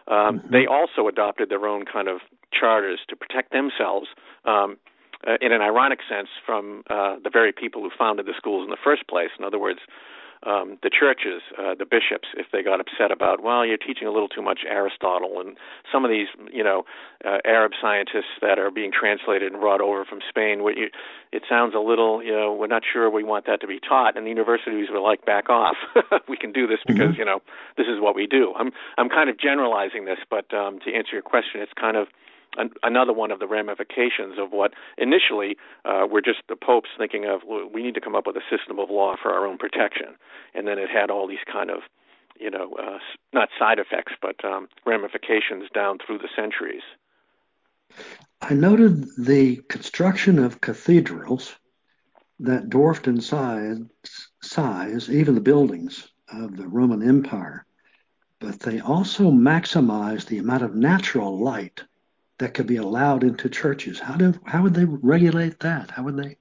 Um, 0.09 0.41
mm-hmm. 0.41 0.53
They 0.53 0.67
also 0.67 1.07
adopted 1.07 1.49
their 1.49 1.67
own 1.67 1.85
kind 1.85 2.09
of 2.09 2.21
charters 2.53 3.01
to 3.09 3.15
protect 3.15 3.53
themselves. 3.53 4.09
Um, 4.45 4.79
uh, 5.27 5.37
in 5.41 5.53
an 5.53 5.61
ironic 5.61 6.01
sense, 6.09 6.29
from 6.45 6.83
uh, 6.91 7.17
the 7.23 7.31
very 7.31 7.53
people 7.53 7.83
who 7.83 7.91
founded 7.97 8.27
the 8.27 8.35
schools 8.37 8.65
in 8.65 8.71
the 8.71 8.83
first 8.83 9.07
place. 9.09 9.31
In 9.39 9.45
other 9.45 9.59
words, 9.59 9.81
um, 10.47 10.79
the 10.83 10.91
churches, 10.91 11.43
uh, 11.59 11.75
the 11.75 11.85
bishops, 11.85 12.29
if 12.37 12.47
they 12.53 12.63
got 12.63 12.79
upset 12.79 13.11
about, 13.11 13.43
well, 13.43 13.67
you're 13.67 13.77
teaching 13.77 14.07
a 14.07 14.13
little 14.13 14.29
too 14.29 14.43
much 14.43 14.61
Aristotle, 14.69 15.41
and 15.41 15.57
some 15.91 16.05
of 16.05 16.11
these, 16.11 16.29
you 16.53 16.63
know, 16.63 16.85
uh, 17.25 17.39
Arab 17.45 17.73
scientists 17.81 18.39
that 18.41 18.59
are 18.59 18.71
being 18.71 18.93
translated 18.93 19.51
and 19.51 19.61
brought 19.61 19.81
over 19.81 20.05
from 20.05 20.21
Spain, 20.29 20.63
what 20.63 20.77
you, 20.77 20.91
it 21.33 21.43
sounds 21.49 21.75
a 21.75 21.81
little, 21.81 22.23
you 22.23 22.31
know, 22.31 22.55
we're 22.55 22.69
not 22.69 22.83
sure 22.91 23.11
we 23.11 23.25
want 23.25 23.47
that 23.47 23.61
to 23.63 23.67
be 23.67 23.81
taught, 23.81 24.17
and 24.17 24.27
the 24.27 24.31
universities 24.31 24.87
were 24.93 25.01
like, 25.01 25.27
back 25.27 25.51
off, 25.51 25.77
we 26.29 26.37
can 26.37 26.53
do 26.53 26.69
this 26.69 26.79
because, 26.87 27.11
mm-hmm. 27.11 27.19
you 27.19 27.25
know, 27.25 27.41
this 27.77 27.87
is 27.89 28.01
what 28.01 28.15
we 28.15 28.27
do. 28.27 28.55
I'm 28.57 28.71
I'm 28.97 29.09
kind 29.09 29.29
of 29.29 29.39
generalizing 29.39 30.05
this, 30.05 30.19
but 30.31 30.55
um, 30.55 30.79
to 30.87 30.95
answer 30.95 31.13
your 31.15 31.23
question, 31.23 31.61
it's 31.61 31.73
kind 31.75 31.97
of 31.97 32.07
an, 32.57 32.71
another 32.83 33.13
one 33.13 33.31
of 33.31 33.39
the 33.39 33.47
ramifications 33.47 34.39
of 34.39 34.53
what 34.53 34.73
initially 34.97 35.57
uh, 35.85 36.07
were 36.11 36.23
just 36.23 36.41
the 36.49 36.57
popes 36.57 36.89
thinking 36.97 37.25
of 37.25 37.43
we 37.73 37.83
need 37.83 37.95
to 37.95 38.01
come 38.01 38.15
up 38.15 38.27
with 38.27 38.37
a 38.37 38.43
system 38.51 38.79
of 38.79 38.91
law 38.91 39.17
for 39.21 39.33
our 39.33 39.47
own 39.47 39.59
protection, 39.59 40.17
and 40.55 40.67
then 40.67 40.79
it 40.79 40.91
had 40.91 41.11
all 41.11 41.27
these 41.27 41.45
kind 41.51 41.71
of 41.71 41.81
you 42.39 42.51
know 42.51 42.75
uh, 42.75 42.99
not 43.33 43.49
side 43.59 43.79
effects 43.79 44.13
but 44.21 44.43
um, 44.45 44.69
ramifications 44.87 45.69
down 45.75 45.99
through 46.05 46.19
the 46.19 46.29
centuries. 46.35 46.83
I 48.41 48.55
noted 48.55 49.05
the 49.17 49.57
construction 49.69 50.39
of 50.39 50.61
cathedrals 50.61 51.57
that 52.41 52.69
dwarfed 52.69 53.09
in 53.09 53.21
size, 53.21 53.79
size 54.43 55.11
even 55.11 55.35
the 55.35 55.41
buildings 55.41 56.09
of 56.33 56.57
the 56.57 56.69
Roman 56.69 57.03
Empire, 57.03 57.65
but 58.39 58.61
they 58.61 58.81
also 58.81 59.31
maximized 59.31 60.27
the 60.27 60.39
amount 60.39 60.63
of 60.63 60.75
natural 60.75 61.43
light 61.43 61.83
that 62.39 62.55
could 62.55 62.67
be 62.67 62.77
allowed 62.77 63.25
into 63.25 63.49
churches. 63.49 63.99
How 63.99 64.15
do 64.15 64.35
how 64.47 64.63
would 64.63 64.75
they 64.75 64.85
regulate 64.85 65.61
that? 65.61 65.91
How 65.91 66.05
would 66.05 66.17
they? 66.17 66.37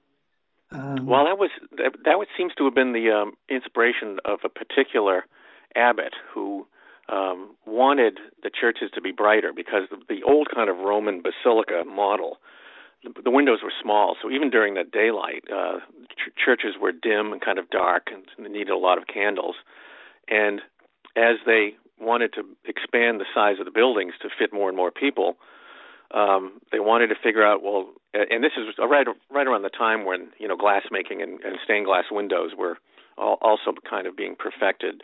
Um, 0.70 1.06
well, 1.06 1.24
that 1.24 1.38
was 1.38 1.50
that, 1.72 1.92
that 2.04 2.18
was, 2.18 2.28
seems 2.36 2.54
to 2.58 2.64
have 2.64 2.74
been 2.74 2.92
the 2.92 3.10
um, 3.10 3.32
inspiration 3.48 4.18
of 4.24 4.40
a 4.44 4.48
particular 4.48 5.24
abbot 5.74 6.14
who 6.32 6.66
um, 7.08 7.54
wanted 7.66 8.18
the 8.42 8.50
churches 8.50 8.90
to 8.94 9.00
be 9.00 9.12
brighter 9.12 9.52
because 9.54 9.84
the, 9.90 9.96
the 10.08 10.22
old 10.22 10.48
kind 10.54 10.68
of 10.68 10.76
Roman 10.76 11.22
basilica 11.22 11.84
model, 11.86 12.36
the, 13.02 13.22
the 13.22 13.30
windows 13.30 13.60
were 13.62 13.72
small, 13.82 14.16
so 14.20 14.30
even 14.30 14.50
during 14.50 14.74
the 14.74 14.84
daylight, 14.84 15.44
uh, 15.50 15.78
ch- 16.10 16.36
churches 16.36 16.74
were 16.80 16.92
dim 16.92 17.32
and 17.32 17.40
kind 17.40 17.58
of 17.58 17.70
dark, 17.70 18.08
and 18.12 18.52
needed 18.52 18.70
a 18.70 18.76
lot 18.76 18.98
of 18.98 19.06
candles. 19.06 19.56
And 20.28 20.60
as 21.16 21.36
they 21.46 21.76
wanted 21.98 22.34
to 22.34 22.42
expand 22.64 23.20
the 23.20 23.26
size 23.34 23.56
of 23.58 23.64
the 23.64 23.70
buildings 23.70 24.12
to 24.20 24.28
fit 24.38 24.52
more 24.52 24.68
and 24.68 24.76
more 24.76 24.90
people, 24.90 25.38
um, 26.12 26.60
they 26.72 26.80
wanted 26.80 27.08
to 27.08 27.14
figure 27.22 27.44
out 27.46 27.62
well, 27.62 27.88
and 28.14 28.42
this 28.42 28.52
is 28.56 28.66
right 28.78 29.06
right 29.30 29.46
around 29.46 29.62
the 29.62 29.70
time 29.70 30.04
when 30.04 30.28
you 30.38 30.48
know 30.48 30.56
glass 30.56 30.84
making 30.90 31.22
and, 31.22 31.40
and 31.44 31.58
stained 31.64 31.86
glass 31.86 32.04
windows 32.10 32.52
were 32.56 32.78
also 33.16 33.74
kind 33.88 34.06
of 34.06 34.16
being 34.16 34.36
perfected. 34.36 35.02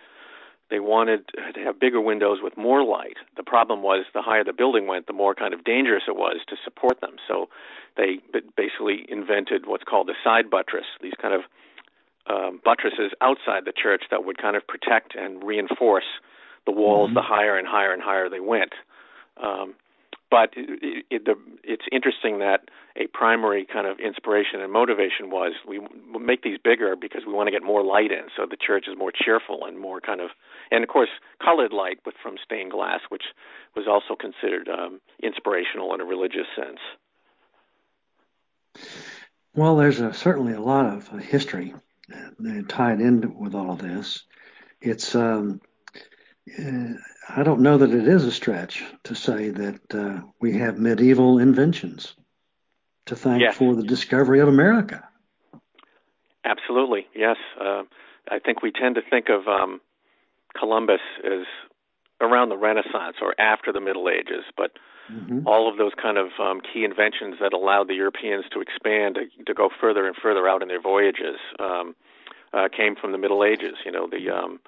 They 0.70 0.80
wanted 0.80 1.28
to 1.28 1.60
have 1.60 1.78
bigger 1.78 2.00
windows 2.00 2.38
with 2.42 2.56
more 2.56 2.82
light. 2.82 3.18
The 3.36 3.42
problem 3.42 3.82
was 3.82 4.06
the 4.14 4.22
higher 4.22 4.44
the 4.44 4.52
building 4.52 4.86
went, 4.86 5.06
the 5.06 5.12
more 5.12 5.34
kind 5.34 5.52
of 5.52 5.62
dangerous 5.62 6.04
it 6.08 6.16
was 6.16 6.38
to 6.48 6.56
support 6.64 7.00
them. 7.00 7.16
So 7.28 7.48
they 7.96 8.18
basically 8.56 9.04
invented 9.08 9.66
what's 9.66 9.84
called 9.84 10.08
a 10.08 10.14
side 10.24 10.48
buttress, 10.48 10.86
these 11.02 11.12
kind 11.20 11.34
of 11.34 11.42
um, 12.26 12.60
buttresses 12.64 13.12
outside 13.20 13.66
the 13.66 13.72
church 13.76 14.04
that 14.10 14.24
would 14.24 14.38
kind 14.38 14.56
of 14.56 14.66
protect 14.66 15.14
and 15.14 15.44
reinforce 15.44 16.08
the 16.64 16.72
walls 16.72 17.08
mm-hmm. 17.08 17.16
the 17.16 17.22
higher 17.22 17.58
and 17.58 17.68
higher 17.68 17.92
and 17.92 18.02
higher 18.02 18.30
they 18.30 18.40
went. 18.40 18.72
Um, 19.36 19.74
but 20.30 20.50
it, 20.56 21.04
it, 21.10 21.24
the, 21.24 21.34
it's 21.62 21.84
interesting 21.92 22.38
that 22.38 22.68
a 22.96 23.06
primary 23.08 23.66
kind 23.70 23.86
of 23.86 23.98
inspiration 23.98 24.60
and 24.60 24.72
motivation 24.72 25.30
was 25.30 25.52
we 25.66 25.80
make 26.18 26.42
these 26.42 26.58
bigger 26.62 26.96
because 26.96 27.22
we 27.26 27.32
want 27.32 27.46
to 27.46 27.52
get 27.52 27.62
more 27.62 27.82
light 27.84 28.10
in, 28.10 28.26
so 28.36 28.46
the 28.48 28.56
church 28.56 28.86
is 28.88 28.96
more 28.96 29.12
cheerful 29.12 29.64
and 29.64 29.78
more 29.78 30.00
kind 30.00 30.20
of, 30.20 30.30
and 30.70 30.82
of 30.82 30.88
course 30.88 31.10
colored 31.42 31.72
light 31.72 31.98
with 32.06 32.14
from 32.22 32.36
stained 32.44 32.70
glass, 32.70 33.00
which 33.08 33.24
was 33.76 33.86
also 33.88 34.14
considered 34.14 34.68
um, 34.68 35.00
inspirational 35.22 35.94
in 35.94 36.00
a 36.00 36.04
religious 36.04 36.46
sense. 36.56 36.80
Well, 39.54 39.76
there's 39.76 40.00
a, 40.00 40.12
certainly 40.12 40.52
a 40.52 40.60
lot 40.60 40.86
of 40.86 41.08
history 41.20 41.74
tied 42.68 43.00
in 43.00 43.38
with 43.38 43.54
all 43.54 43.72
of 43.72 43.78
this. 43.78 44.24
It's 44.80 45.14
um, 45.14 45.60
I 46.46 47.42
don't 47.42 47.60
know 47.60 47.78
that 47.78 47.90
it 47.90 48.06
is 48.06 48.24
a 48.24 48.32
stretch 48.32 48.84
to 49.04 49.14
say 49.14 49.50
that 49.50 49.94
uh, 49.94 50.20
we 50.40 50.58
have 50.58 50.78
medieval 50.78 51.38
inventions 51.38 52.14
to 53.06 53.16
thank 53.16 53.40
yes. 53.40 53.56
for 53.56 53.74
the 53.74 53.82
discovery 53.82 54.40
of 54.40 54.48
America. 54.48 55.08
Absolutely, 56.44 57.06
yes. 57.14 57.36
Uh, 57.58 57.84
I 58.30 58.38
think 58.38 58.62
we 58.62 58.70
tend 58.70 58.96
to 58.96 59.02
think 59.02 59.28
of 59.28 59.48
um, 59.48 59.80
Columbus 60.58 61.00
as 61.24 61.46
around 62.20 62.50
the 62.50 62.56
Renaissance 62.56 63.16
or 63.20 63.34
after 63.40 63.72
the 63.72 63.80
Middle 63.80 64.08
Ages, 64.08 64.44
but 64.56 64.72
mm-hmm. 65.10 65.46
all 65.46 65.70
of 65.70 65.78
those 65.78 65.92
kind 66.00 66.18
of 66.18 66.28
um, 66.38 66.60
key 66.60 66.84
inventions 66.84 67.36
that 67.40 67.52
allowed 67.52 67.88
the 67.88 67.94
Europeans 67.94 68.44
to 68.52 68.60
expand 68.60 69.16
to, 69.16 69.44
to 69.44 69.54
go 69.54 69.70
further 69.80 70.06
and 70.06 70.16
further 70.16 70.46
out 70.48 70.62
in 70.62 70.68
their 70.68 70.80
voyages 70.80 71.36
um, 71.58 71.94
uh, 72.52 72.68
came 72.74 72.94
from 72.96 73.12
the 73.12 73.18
Middle 73.18 73.44
Ages. 73.44 73.76
You 73.84 73.92
know, 73.92 74.06
the 74.06 74.30
um, 74.30 74.60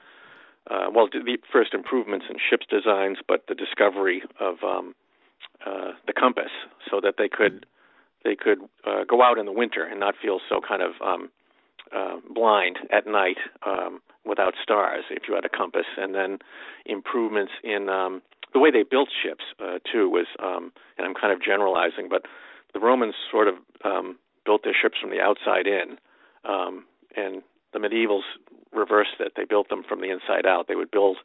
uh, 0.71 0.87
well, 0.93 1.09
the 1.11 1.39
first 1.53 1.75
improvements 1.75 2.27
in 2.29 2.37
ships 2.39 2.67
designs, 2.69 3.19
but 3.27 3.45
the 3.49 3.55
discovery 3.55 4.23
of 4.41 4.57
um, 4.65 4.95
uh, 5.65 5.93
the 6.07 6.13
compass, 6.13 6.51
so 6.91 7.01
that 7.01 7.15
they 7.19 7.29
could 7.29 7.67
they 8.25 8.35
could 8.35 8.59
uh, 8.85 9.05
go 9.09 9.23
out 9.23 9.39
in 9.39 9.47
the 9.47 9.53
winter 9.53 9.85
and 9.85 10.01
not 10.01 10.15
feel 10.21 10.41
so 10.49 10.61
kind 10.67 10.83
of 10.83 10.93
um, 11.01 11.31
uh, 11.95 12.17
blind 12.35 12.79
at 12.93 13.07
night 13.07 13.37
um, 13.65 14.01
without 14.25 14.55
stars 14.61 15.05
if 15.11 15.25
you 15.29 15.35
had 15.35 15.45
a 15.45 15.49
compass, 15.49 15.87
and 15.97 16.15
then 16.15 16.39
improvements 16.85 17.53
in 17.63 17.89
um, 17.89 18.21
the 18.53 18.59
way 18.59 18.71
they 18.71 18.83
built 18.83 19.09
ships 19.23 19.45
uh, 19.61 19.79
too 19.91 20.09
was, 20.09 20.27
um, 20.43 20.73
and 20.99 21.07
I'm 21.07 21.15
kind 21.15 21.33
of 21.33 21.43
generalizing, 21.43 22.09
but 22.11 22.23
the 22.75 22.81
Romans 22.81 23.15
sort 23.31 23.49
of 23.49 23.55
um, 23.85 24.19
built 24.45 24.63
their 24.65 24.75
ships 24.75 24.97
from 25.01 25.11
the 25.11 25.21
outside 25.21 25.67
in, 25.67 25.99
um, 26.45 26.85
and 27.17 27.43
the 27.77 27.89
medievals 27.89 28.23
reversed 28.73 29.21
it. 29.21 29.33
They 29.37 29.45
built 29.45 29.69
them 29.69 29.83
from 29.87 30.01
the 30.01 30.11
inside 30.11 30.47
out. 30.47 30.69
They 30.69 30.77
would 30.77 30.91
build 30.91 31.19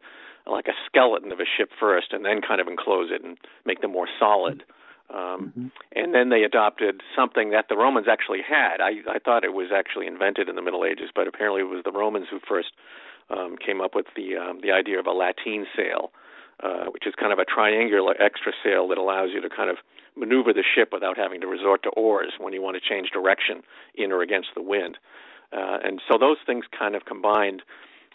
like 0.46 0.68
a 0.68 0.74
skeleton 0.86 1.32
of 1.32 1.40
a 1.40 1.46
ship 1.46 1.70
first, 1.80 2.14
and 2.14 2.26
then 2.26 2.42
kind 2.42 2.60
of 2.60 2.68
enclose 2.68 3.10
it 3.12 3.24
and 3.24 3.38
make 3.66 3.82
them 3.82 3.92
more 3.92 4.08
solid. 4.20 4.64
Um, 5.10 5.54
mm-hmm. 5.54 5.68
And 5.94 6.16
then 6.16 6.30
they 6.30 6.44
adopted 6.44 7.02
something 7.16 7.52
that 7.52 7.66
the 7.70 7.78
Romans 7.78 8.08
actually 8.10 8.42
had. 8.48 8.80
I, 8.82 9.02
I 9.08 9.20
thought 9.20 9.44
it 9.44 9.54
was 9.54 9.70
actually 9.76 10.08
invented 10.08 10.50
in 10.50 10.56
the 10.56 10.62
Middle 10.62 10.86
Ages, 10.86 11.10
but 11.14 11.28
apparently 11.28 11.62
it 11.62 11.66
was 11.70 11.84
the 11.84 11.92
Romans 11.92 12.28
who 12.32 12.40
first 12.48 12.72
um, 13.30 13.56
came 13.58 13.82
up 13.82 13.94
with 13.94 14.08
the 14.16 14.38
um, 14.38 14.60
the 14.62 14.72
idea 14.72 15.00
of 15.00 15.06
a 15.06 15.12
lateen 15.12 15.66
sail, 15.76 16.12
uh, 16.64 16.86
which 16.92 17.06
is 17.06 17.14
kind 17.20 17.34
of 17.34 17.40
a 17.40 17.46
triangular 17.46 18.16
extra 18.22 18.52
sail 18.64 18.88
that 18.88 18.98
allows 18.98 19.30
you 19.34 19.42
to 19.42 19.50
kind 19.50 19.70
of 19.70 19.78
maneuver 20.16 20.54
the 20.54 20.64
ship 20.64 20.90
without 20.92 21.18
having 21.18 21.40
to 21.42 21.48
resort 21.48 21.84
to 21.84 21.90
oars 21.90 22.34
when 22.40 22.54
you 22.54 22.62
want 22.62 22.76
to 22.76 22.82
change 22.82 23.10
direction 23.12 23.64
in 23.96 24.12
or 24.12 24.22
against 24.22 24.50
the 24.56 24.62
wind. 24.62 24.98
Uh, 25.52 25.78
and 25.84 26.02
so 26.10 26.18
those 26.18 26.38
things 26.46 26.66
kind 26.78 26.96
of 26.96 27.06
combined, 27.06 27.62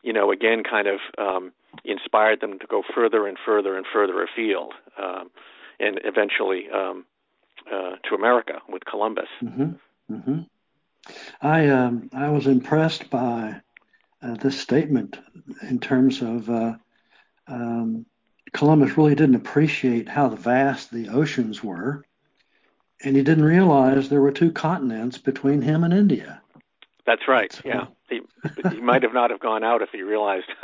you 0.03 0.13
know, 0.13 0.31
again, 0.31 0.63
kind 0.63 0.89
of 0.89 1.01
um, 1.19 1.53
inspired 1.85 2.41
them 2.41 2.59
to 2.59 2.67
go 2.67 2.83
further 2.95 3.27
and 3.27 3.37
further 3.45 3.77
and 3.77 3.87
further 3.93 4.23
afield, 4.23 4.73
um, 5.03 5.31
and 5.79 6.01
eventually 6.05 6.71
um, 6.71 7.05
uh, 7.71 7.97
to 8.09 8.15
America 8.15 8.61
with 8.69 8.85
Columbus. 8.85 9.29
Mm-hmm. 9.43 10.15
Mm-hmm. 10.15 10.41
I 11.43 11.69
um, 11.69 12.11
I 12.13 12.31
was 12.31 12.47
impressed 12.47 13.11
by 13.11 13.61
uh, 14.23 14.35
this 14.35 14.59
statement 14.59 15.19
in 15.63 15.79
terms 15.79 16.23
of 16.23 16.49
uh, 16.49 16.75
um, 17.49 18.07
Columbus 18.53 18.97
really 18.97 19.15
didn't 19.15 19.35
appreciate 19.37 20.09
how 20.09 20.29
vast 20.29 20.91
the 20.91 21.09
oceans 21.09 21.63
were, 21.63 22.05
and 23.05 23.17
he 23.17 23.23
didn't 23.23 23.45
realize 23.45 24.09
there 24.09 24.21
were 24.21 24.33
two 24.33 24.51
continents 24.51 25.19
between 25.19 25.61
him 25.63 25.85
and 25.85 25.93
India. 25.93 26.41
That's 27.07 27.29
right. 27.29 27.51
That's 27.53 27.65
yeah, 27.65 27.87
he, 28.09 28.21
he 28.71 28.81
might 28.81 29.03
have 29.05 29.15
not 29.15 29.31
have 29.31 29.41
gone 29.41 29.63
out 29.63 29.81
if 29.83 29.91
he 29.91 30.03
realized. 30.03 30.47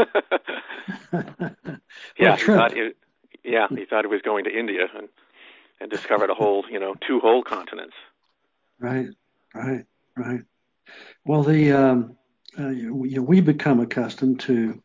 yeah, 2.19 2.37
he 2.37 2.45
thought 2.45 2.77
it, 2.77 2.97
yeah, 3.45 3.69
he 3.69 3.85
thought 3.85 4.05
he 4.05 4.09
was 4.09 4.23
going 4.23 4.45
to 4.45 4.51
India 4.51 4.87
and 4.97 5.09
and 5.81 5.91
discovered 5.91 6.31
a 6.31 6.35
whole, 6.35 6.65
you 6.71 6.79
know, 6.79 6.95
two 7.07 7.21
whole 7.21 7.43
continents. 7.43 7.95
Right, 8.79 9.09
right, 9.55 9.85
right. 10.17 10.41
Well, 11.25 11.43
the 11.43 11.73
um, 11.73 12.17
uh, 12.59 12.69
you 12.69 13.17
know, 13.17 13.23
we 13.23 13.41
become 13.41 13.81
accustomed 13.81 14.41
to 14.41 14.83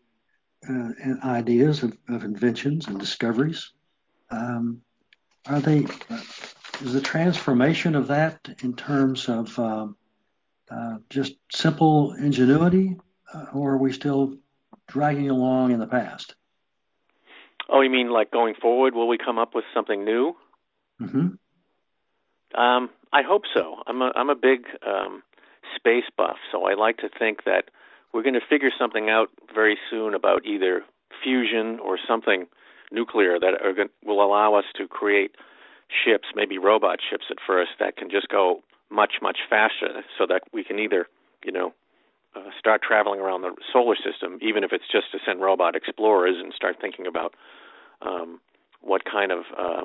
uh, 0.68 0.90
ideas 1.24 1.84
of, 1.84 1.98
of, 2.10 2.24
inventions 2.24 2.88
and 2.88 3.00
discoveries. 3.00 3.72
Um, 4.30 4.82
are 5.48 5.60
they? 5.60 5.86
Uh, 6.10 6.22
is 6.82 6.94
the 6.94 7.02
transformation 7.02 7.96
of 7.96 8.08
that 8.08 8.48
in 8.62 8.76
terms 8.76 9.30
of 9.30 9.58
um, 9.58 9.96
uh, 10.70 10.98
just 11.10 11.36
simple 11.52 12.14
ingenuity, 12.14 12.98
uh, 13.34 13.46
or 13.54 13.74
are 13.74 13.78
we 13.78 13.94
still 13.94 14.38
dragging 14.88 15.30
along 15.30 15.72
in 15.72 15.80
the 15.80 15.88
past? 15.88 16.36
Oh, 17.70 17.82
you 17.82 17.90
mean 17.90 18.10
like 18.10 18.32
going 18.32 18.56
forward? 18.56 18.96
Will 18.96 19.08
we 19.08 19.18
come 19.18 19.38
up 19.38 19.54
with 19.54 19.66
something 19.74 20.06
new? 20.06 20.36
Mm-hmm. 21.02 22.60
Um, 22.60 22.90
I 23.12 23.22
hope 23.24 23.44
so. 23.54 23.84
I'm 23.86 24.02
a 24.02 24.12
I'm 24.16 24.30
a 24.30 24.36
big 24.36 24.66
um, 24.86 25.24
space 25.76 26.06
buff, 26.16 26.38
so 26.52 26.66
I 26.66 26.74
like 26.74 26.98
to 26.98 27.10
think 27.10 27.44
that 27.46 27.66
we're 28.14 28.24
going 28.24 28.34
to 28.36 28.48
figure 28.50 28.72
something 28.78 29.10
out 29.10 29.30
very 29.54 29.78
soon 29.90 30.14
about 30.14 30.46
either 30.46 30.84
fusion 31.24 31.80
or 31.80 31.98
something 32.08 32.48
nuclear 32.92 33.40
that 33.40 33.62
are 33.62 33.74
going, 33.74 33.90
will 34.06 34.24
allow 34.24 34.56
us 34.56 34.66
to 34.76 34.88
create 34.88 35.36
ships, 36.06 36.30
maybe 36.36 36.58
robot 36.58 37.00
ships 37.10 37.26
at 37.30 37.38
first, 37.46 37.72
that 37.80 37.98
can 37.98 38.10
just 38.10 38.30
go 38.30 38.62
much 38.90 39.16
much 39.22 39.40
faster, 39.50 40.04
so 40.18 40.26
that 40.28 40.44
we 40.54 40.64
can 40.64 40.80
either 40.80 41.08
you 41.44 41.52
know 41.52 41.74
uh, 42.36 42.50
start 42.58 42.82
traveling 42.82 43.20
around 43.20 43.42
the 43.42 43.56
solar 43.72 43.96
system, 43.96 44.38
even 44.42 44.64
if 44.64 44.72
it's 44.72 44.88
just 44.92 45.12
to 45.12 45.20
send 45.26 45.42
robot 45.42 45.76
explorers 45.76 46.36
and 46.40 46.54
start 46.54 46.78
thinking 46.80 47.08
about 47.08 47.34
um, 48.02 48.40
what 48.82 49.04
kind 49.06 49.32
of 49.32 49.44
uh, 49.58 49.84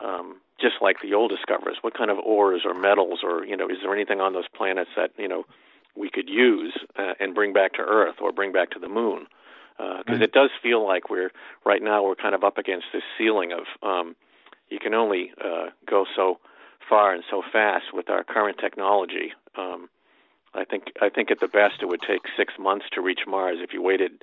um, 0.00 0.40
just 0.60 0.76
like 0.80 0.96
the 1.02 1.14
old 1.14 1.30
discoverers, 1.30 1.78
what 1.82 1.96
kind 1.96 2.10
of 2.10 2.18
ores 2.18 2.62
or 2.64 2.74
metals 2.74 3.20
or 3.22 3.44
you 3.44 3.56
know 3.56 3.68
is 3.68 3.78
there 3.82 3.94
anything 3.94 4.20
on 4.20 4.32
those 4.32 4.48
planets 4.54 4.90
that 4.96 5.10
you 5.18 5.28
know 5.28 5.44
we 5.96 6.08
could 6.08 6.28
use 6.28 6.72
uh, 6.98 7.14
and 7.20 7.34
bring 7.34 7.52
back 7.52 7.74
to 7.74 7.82
Earth 7.82 8.16
or 8.20 8.32
bring 8.32 8.52
back 8.52 8.70
to 8.70 8.78
the 8.78 8.88
moon? 8.88 9.26
Because 9.76 10.04
uh, 10.06 10.12
right. 10.12 10.22
it 10.22 10.32
does 10.32 10.50
feel 10.62 10.86
like 10.86 11.10
we're 11.10 11.30
right 11.64 11.82
now 11.82 12.04
we're 12.04 12.14
kind 12.14 12.34
of 12.34 12.44
up 12.44 12.58
against 12.58 12.86
this 12.92 13.02
ceiling 13.18 13.52
of 13.52 13.64
um, 13.82 14.14
you 14.68 14.78
can 14.78 14.94
only 14.94 15.32
uh, 15.42 15.66
go 15.88 16.06
so 16.14 16.38
far 16.88 17.12
and 17.14 17.24
so 17.30 17.42
fast 17.52 17.86
with 17.92 18.10
our 18.10 18.24
current 18.24 18.58
technology. 18.58 19.32
Um, 19.56 19.88
I 20.54 20.64
think 20.64 20.84
I 21.00 21.08
think 21.08 21.30
at 21.30 21.40
the 21.40 21.48
best 21.48 21.76
it 21.80 21.86
would 21.86 22.02
take 22.06 22.22
six 22.36 22.54
months 22.58 22.86
to 22.92 23.00
reach 23.00 23.20
Mars 23.26 23.58
if 23.60 23.72
you 23.72 23.82
waited 23.82 24.22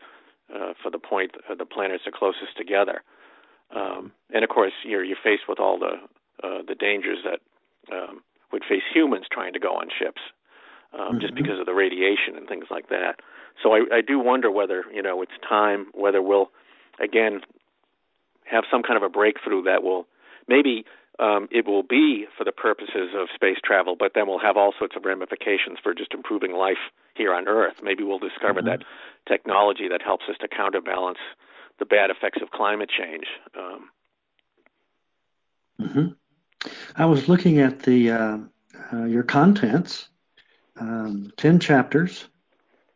uh, 0.53 0.73
for 0.81 0.91
the 0.91 0.99
point 0.99 1.31
uh, 1.49 1.55
the 1.55 1.65
planets 1.65 2.03
are 2.05 2.11
closest 2.11 2.55
together. 2.57 3.01
Um, 3.75 4.11
and 4.33 4.43
of 4.43 4.49
course, 4.49 4.73
you're 4.83 5.03
you're 5.03 5.17
faced 5.23 5.43
with 5.47 5.59
all 5.59 5.79
the 5.79 5.95
uh, 6.43 6.61
the 6.67 6.75
dangers 6.75 7.19
that 7.23 7.39
um, 7.95 8.21
would 8.51 8.63
face 8.63 8.83
humans 8.93 9.25
trying 9.31 9.53
to 9.53 9.59
go 9.59 9.75
on 9.75 9.89
ships, 9.97 10.21
um, 10.93 10.99
mm-hmm. 10.99 11.19
just 11.19 11.35
because 11.35 11.59
of 11.59 11.65
the 11.65 11.73
radiation 11.73 12.35
and 12.35 12.47
things 12.47 12.65
like 12.69 12.89
that. 12.89 13.19
So 13.61 13.73
I, 13.73 13.97
I 13.97 14.01
do 14.01 14.19
wonder 14.19 14.49
whether 14.51 14.83
you 14.93 15.01
know 15.01 15.21
it's 15.21 15.37
time, 15.47 15.87
whether 15.93 16.21
we'll 16.21 16.51
again 16.99 17.41
have 18.45 18.63
some 18.71 18.83
kind 18.83 18.97
of 18.97 19.03
a 19.03 19.09
breakthrough 19.09 19.63
that 19.63 19.83
will 19.83 20.07
maybe 20.47 20.85
um, 21.19 21.47
it 21.51 21.65
will 21.65 21.83
be 21.83 22.25
for 22.37 22.43
the 22.43 22.51
purposes 22.51 23.09
of 23.15 23.27
space 23.35 23.57
travel, 23.63 23.95
but 23.97 24.13
then 24.15 24.27
we'll 24.27 24.39
have 24.39 24.57
all 24.57 24.73
sorts 24.77 24.95
of 24.95 25.03
ramifications 25.05 25.77
for 25.83 25.93
just 25.93 26.13
improving 26.13 26.53
life 26.53 26.77
here 27.15 27.33
on 27.33 27.47
Earth. 27.47 27.75
Maybe 27.83 28.03
we'll 28.03 28.19
discover 28.19 28.61
mm-hmm. 28.61 28.69
that 28.69 28.83
technology 29.27 29.89
that 29.89 30.01
helps 30.01 30.25
us 30.29 30.37
to 30.39 30.47
counterbalance 30.47 31.19
the 31.77 31.85
bad 31.85 32.09
effects 32.09 32.41
of 32.41 32.51
climate 32.51 32.89
change. 32.89 33.25
Um, 33.57 33.89
mm-hmm. 35.81 36.07
I 36.95 37.05
was 37.05 37.27
looking 37.27 37.59
at 37.59 37.83
the 37.83 38.11
uh, 38.11 38.37
uh, 38.93 39.05
your 39.05 39.23
contents, 39.23 40.09
um, 40.79 41.31
ten 41.37 41.59
chapters, 41.59 42.27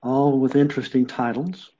all 0.01 0.39
with 0.39 0.55
interesting 0.55 1.05
titles, 1.05 1.71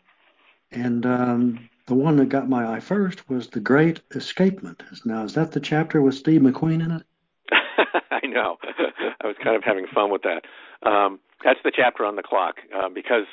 and 0.71 1.05
um, 1.05 1.69
the 1.93 1.99
one 1.99 2.17
that 2.17 2.27
got 2.29 2.49
my 2.49 2.65
eye 2.73 2.79
first 2.79 3.29
was 3.29 3.49
The 3.49 3.59
Great 3.59 4.01
Escapement. 4.15 4.81
Now, 5.05 5.25
is 5.25 5.35
that 5.35 5.51
the 5.51 5.59
chapter 5.59 6.01
with 6.01 6.15
Steve 6.15 6.41
McQueen 6.41 6.83
in 6.83 6.89
it? 6.89 7.03
I 8.09 8.25
know. 8.25 8.57
I 9.21 9.27
was 9.27 9.35
kind 9.43 9.55
of 9.55 9.63
having 9.63 9.85
fun 9.93 10.09
with 10.09 10.23
that. 10.23 10.41
Um, 10.89 11.19
that's 11.45 11.59
the 11.63 11.71
chapter 11.71 12.03
on 12.03 12.15
the 12.15 12.23
clock 12.23 12.55
uh, 12.75 12.89
because 12.89 13.25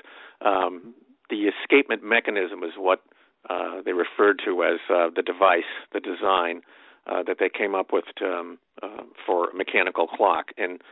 um, 0.45 0.93
the 1.31 1.49
escapement 1.49 2.05
mechanism 2.05 2.63
is 2.63 2.73
what 2.77 3.01
uh, 3.49 3.81
they 3.83 3.95
referred 3.95 4.43
to 4.45 4.63
as 4.63 4.79
uh, 4.91 5.09
the 5.17 5.23
device, 5.23 5.65
the 5.95 6.01
design 6.01 6.61
uh, 7.07 7.23
that 7.23 7.37
they 7.41 7.49
came 7.49 7.75
up 7.75 7.95
with 7.95 8.05
to, 8.19 8.27
um, 8.27 8.59
uh, 8.83 9.05
for 9.25 9.49
a 9.49 9.55
mechanical 9.55 10.07
clock, 10.07 10.49
and 10.59 10.83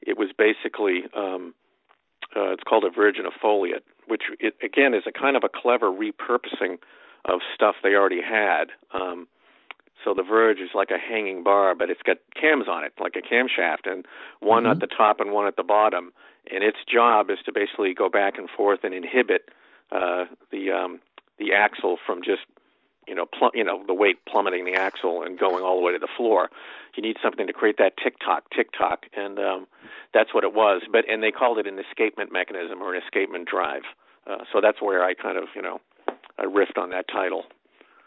it 0.00 0.16
was 0.16 0.30
basically 0.38 1.02
um, 1.14 1.52
uh, 2.34 2.52
it's 2.52 2.62
called 2.62 2.84
a 2.84 2.90
verge 2.90 3.18
and 3.18 3.28
foliot, 3.42 3.82
which 4.06 4.22
it, 4.40 4.54
again 4.62 4.94
is 4.94 5.02
a 5.06 5.12
kind 5.12 5.36
of 5.36 5.44
a 5.44 5.50
clever 5.50 5.90
repurposing 5.92 6.78
of 7.24 7.40
stuff 7.54 7.76
they 7.82 7.94
already 7.94 8.22
had. 8.22 8.66
Um, 8.92 9.28
so 10.04 10.14
the 10.14 10.22
verge 10.22 10.58
is 10.58 10.70
like 10.74 10.90
a 10.90 10.98
hanging 10.98 11.42
bar, 11.42 11.74
but 11.74 11.90
it's 11.90 12.02
got 12.02 12.18
cams 12.40 12.68
on 12.68 12.84
it, 12.84 12.92
like 13.00 13.16
a 13.16 13.22
camshaft, 13.22 13.90
and 13.90 14.06
one 14.40 14.62
mm-hmm. 14.62 14.72
at 14.72 14.80
the 14.80 14.86
top 14.86 15.20
and 15.20 15.32
one 15.32 15.46
at 15.46 15.56
the 15.56 15.64
bottom. 15.64 16.12
And 16.50 16.64
its 16.64 16.78
job 16.90 17.30
is 17.30 17.38
to 17.44 17.52
basically 17.52 17.94
go 17.94 18.08
back 18.08 18.38
and 18.38 18.48
forth 18.48 18.80
and 18.84 18.94
inhibit 18.94 19.50
uh, 19.90 20.24
the 20.50 20.70
um, 20.70 21.00
the 21.38 21.52
axle 21.52 21.98
from 22.06 22.22
just 22.22 22.42
you 23.06 23.14
know 23.14 23.26
pl- 23.26 23.50
you 23.54 23.64
know 23.64 23.82
the 23.86 23.94
weight 23.94 24.24
plummeting 24.26 24.64
the 24.64 24.74
axle 24.74 25.22
and 25.22 25.38
going 25.38 25.64
all 25.64 25.76
the 25.76 25.82
way 25.82 25.92
to 25.92 25.98
the 25.98 26.08
floor. 26.16 26.48
You 26.94 27.02
need 27.02 27.16
something 27.22 27.46
to 27.46 27.52
create 27.52 27.76
that 27.78 27.94
tick 28.02 28.16
tock, 28.24 28.44
tick 28.54 28.70
tock, 28.76 29.06
and 29.16 29.38
um, 29.38 29.66
that's 30.14 30.32
what 30.32 30.44
it 30.44 30.54
was. 30.54 30.82
But 30.90 31.08
and 31.08 31.22
they 31.22 31.30
called 31.30 31.58
it 31.58 31.66
an 31.66 31.78
escapement 31.78 32.32
mechanism 32.32 32.82
or 32.82 32.94
an 32.94 33.02
escapement 33.02 33.48
drive. 33.48 33.82
Uh, 34.26 34.44
so 34.52 34.60
that's 34.60 34.80
where 34.80 35.02
I 35.02 35.14
kind 35.14 35.38
of 35.38 35.44
you 35.54 35.62
know 35.62 35.80
I 36.38 36.44
riffed 36.44 36.78
on 36.78 36.90
that 36.90 37.06
title. 37.08 37.44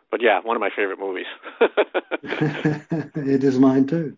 But 0.10 0.22
yeah, 0.22 0.40
one 0.42 0.56
of 0.56 0.60
my 0.60 0.70
favorite 0.76 1.00
movies. 1.00 1.26
it 2.24 3.44
is 3.44 3.58
mine 3.58 3.88
too. 3.88 4.18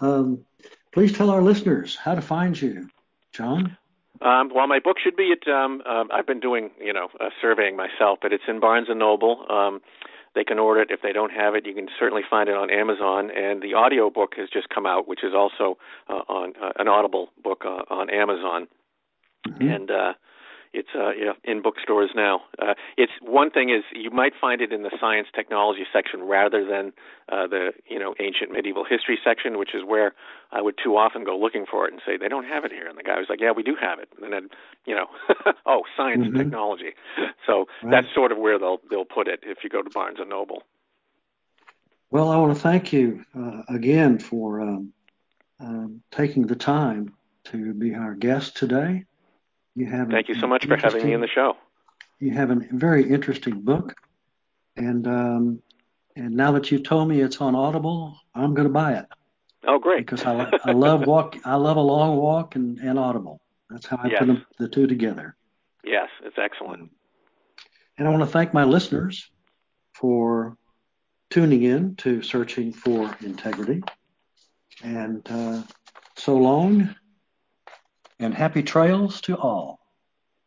Um, 0.00 0.44
please 0.92 1.12
tell 1.12 1.30
our 1.30 1.42
listeners 1.42 1.96
how 1.96 2.14
to 2.14 2.20
find 2.20 2.60
you, 2.60 2.88
John. 3.32 3.76
Um, 4.20 4.50
well, 4.54 4.66
my 4.66 4.78
book 4.78 4.98
should 5.02 5.16
be 5.16 5.32
at. 5.32 5.48
Um, 5.50 5.82
uh, 5.86 6.04
I've 6.12 6.26
been 6.26 6.40
doing, 6.40 6.70
you 6.80 6.92
know, 6.92 7.08
uh, 7.20 7.30
surveying 7.40 7.76
myself, 7.76 8.18
but 8.22 8.32
it's 8.32 8.44
in 8.46 8.60
Barnes 8.60 8.88
and 8.88 8.98
Noble. 8.98 9.44
Um, 9.50 9.80
they 10.34 10.44
can 10.44 10.58
order 10.58 10.82
it 10.82 10.90
if 10.90 11.00
they 11.02 11.12
don't 11.12 11.32
have 11.32 11.54
it. 11.54 11.66
You 11.66 11.74
can 11.74 11.88
certainly 11.98 12.22
find 12.28 12.48
it 12.48 12.56
on 12.56 12.70
Amazon, 12.70 13.30
and 13.30 13.62
the 13.62 13.74
audio 13.74 14.10
book 14.10 14.34
has 14.36 14.48
just 14.50 14.68
come 14.68 14.84
out, 14.84 15.06
which 15.06 15.22
is 15.22 15.32
also 15.34 15.78
uh, 16.08 16.22
on 16.28 16.54
uh, 16.60 16.72
an 16.76 16.88
Audible 16.88 17.30
book 17.42 17.62
uh, 17.64 17.82
on 17.88 18.10
Amazon. 18.10 18.66
Mm-hmm. 19.46 19.68
And 19.68 19.90
uh, 19.90 20.12
it's 20.74 20.90
uh, 20.94 21.12
yeah, 21.12 21.32
in 21.44 21.62
bookstores 21.62 22.10
now. 22.14 22.42
Uh, 22.58 22.74
it's 22.98 23.12
one 23.22 23.50
thing 23.50 23.70
is 23.70 23.84
you 23.94 24.10
might 24.10 24.32
find 24.38 24.60
it 24.60 24.72
in 24.72 24.82
the 24.82 24.90
science 25.00 25.28
technology 25.34 25.86
section 25.92 26.24
rather 26.24 26.66
than 26.66 26.92
uh, 27.30 27.46
the 27.46 27.72
you 27.88 27.98
know 27.98 28.14
ancient 28.20 28.50
medieval 28.50 28.84
history 28.84 29.18
section, 29.24 29.56
which 29.56 29.74
is 29.74 29.82
where 29.86 30.14
I 30.50 30.60
would 30.60 30.74
too 30.82 30.96
often 30.96 31.24
go 31.24 31.38
looking 31.38 31.64
for 31.70 31.86
it 31.86 31.92
and 31.92 32.02
say 32.04 32.16
they 32.16 32.28
don't 32.28 32.44
have 32.44 32.64
it 32.64 32.72
here, 32.72 32.88
and 32.88 32.98
the 32.98 33.04
guy 33.04 33.18
was 33.18 33.28
like, 33.30 33.40
yeah, 33.40 33.52
we 33.52 33.62
do 33.62 33.76
have 33.80 34.00
it, 34.00 34.08
and 34.20 34.32
then 34.32 34.48
you 34.84 34.94
know, 34.94 35.06
oh, 35.66 35.82
science 35.96 36.22
mm-hmm. 36.22 36.34
and 36.34 36.44
technology. 36.44 36.92
So 37.46 37.66
right. 37.82 37.92
that's 37.92 38.14
sort 38.14 38.32
of 38.32 38.38
where 38.38 38.58
they'll 38.58 38.80
they'll 38.90 39.04
put 39.04 39.28
it 39.28 39.40
if 39.44 39.58
you 39.62 39.70
go 39.70 39.80
to 39.80 39.90
Barnes 39.90 40.18
and 40.20 40.28
Noble. 40.28 40.64
Well, 42.10 42.30
I 42.30 42.36
want 42.36 42.54
to 42.54 42.60
thank 42.60 42.92
you 42.92 43.24
uh, 43.36 43.62
again 43.68 44.18
for 44.18 44.60
um, 44.60 44.92
um, 45.60 46.02
taking 46.10 46.46
the 46.46 46.56
time 46.56 47.14
to 47.44 47.74
be 47.74 47.94
our 47.94 48.14
guest 48.14 48.56
today. 48.56 49.04
You 49.74 49.86
have 49.86 50.08
Thank 50.08 50.28
you 50.28 50.34
so 50.36 50.46
much 50.46 50.66
for 50.66 50.76
having 50.76 51.04
me 51.04 51.12
in 51.12 51.20
the 51.20 51.28
show. 51.28 51.56
You 52.20 52.32
have 52.32 52.50
a 52.50 52.60
very 52.70 53.08
interesting 53.08 53.60
book, 53.60 53.96
and 54.76 55.06
um, 55.06 55.62
and 56.14 56.36
now 56.36 56.52
that 56.52 56.70
you've 56.70 56.84
told 56.84 57.08
me 57.08 57.20
it's 57.20 57.40
on 57.40 57.54
Audible, 57.54 58.16
I'm 58.34 58.54
going 58.54 58.68
to 58.68 58.72
buy 58.72 58.94
it. 58.94 59.06
Oh, 59.66 59.78
great! 59.78 60.06
Because 60.06 60.24
I, 60.24 60.48
I 60.64 60.72
love 60.72 61.06
walk, 61.06 61.36
I 61.44 61.56
love 61.56 61.76
a 61.76 61.80
long 61.80 62.16
walk 62.16 62.54
and, 62.54 62.78
and 62.78 62.98
Audible. 62.98 63.40
That's 63.68 63.86
how 63.86 63.96
I 63.96 64.08
yes. 64.08 64.18
put 64.20 64.26
them, 64.26 64.46
the 64.58 64.68
two 64.68 64.86
together. 64.86 65.34
Yes, 65.82 66.08
it's 66.22 66.36
excellent. 66.38 66.92
And 67.98 68.06
I 68.06 68.10
want 68.10 68.22
to 68.22 68.28
thank 68.28 68.54
my 68.54 68.64
listeners 68.64 69.28
for 69.92 70.56
tuning 71.30 71.62
in 71.62 71.96
to 71.96 72.22
Searching 72.22 72.72
for 72.72 73.16
Integrity. 73.22 73.82
And 74.82 75.26
uh, 75.30 75.62
so 76.16 76.36
long 76.36 76.94
and 78.24 78.34
happy 78.34 78.62
trails 78.62 79.20
to 79.20 79.36
all. 79.36 79.83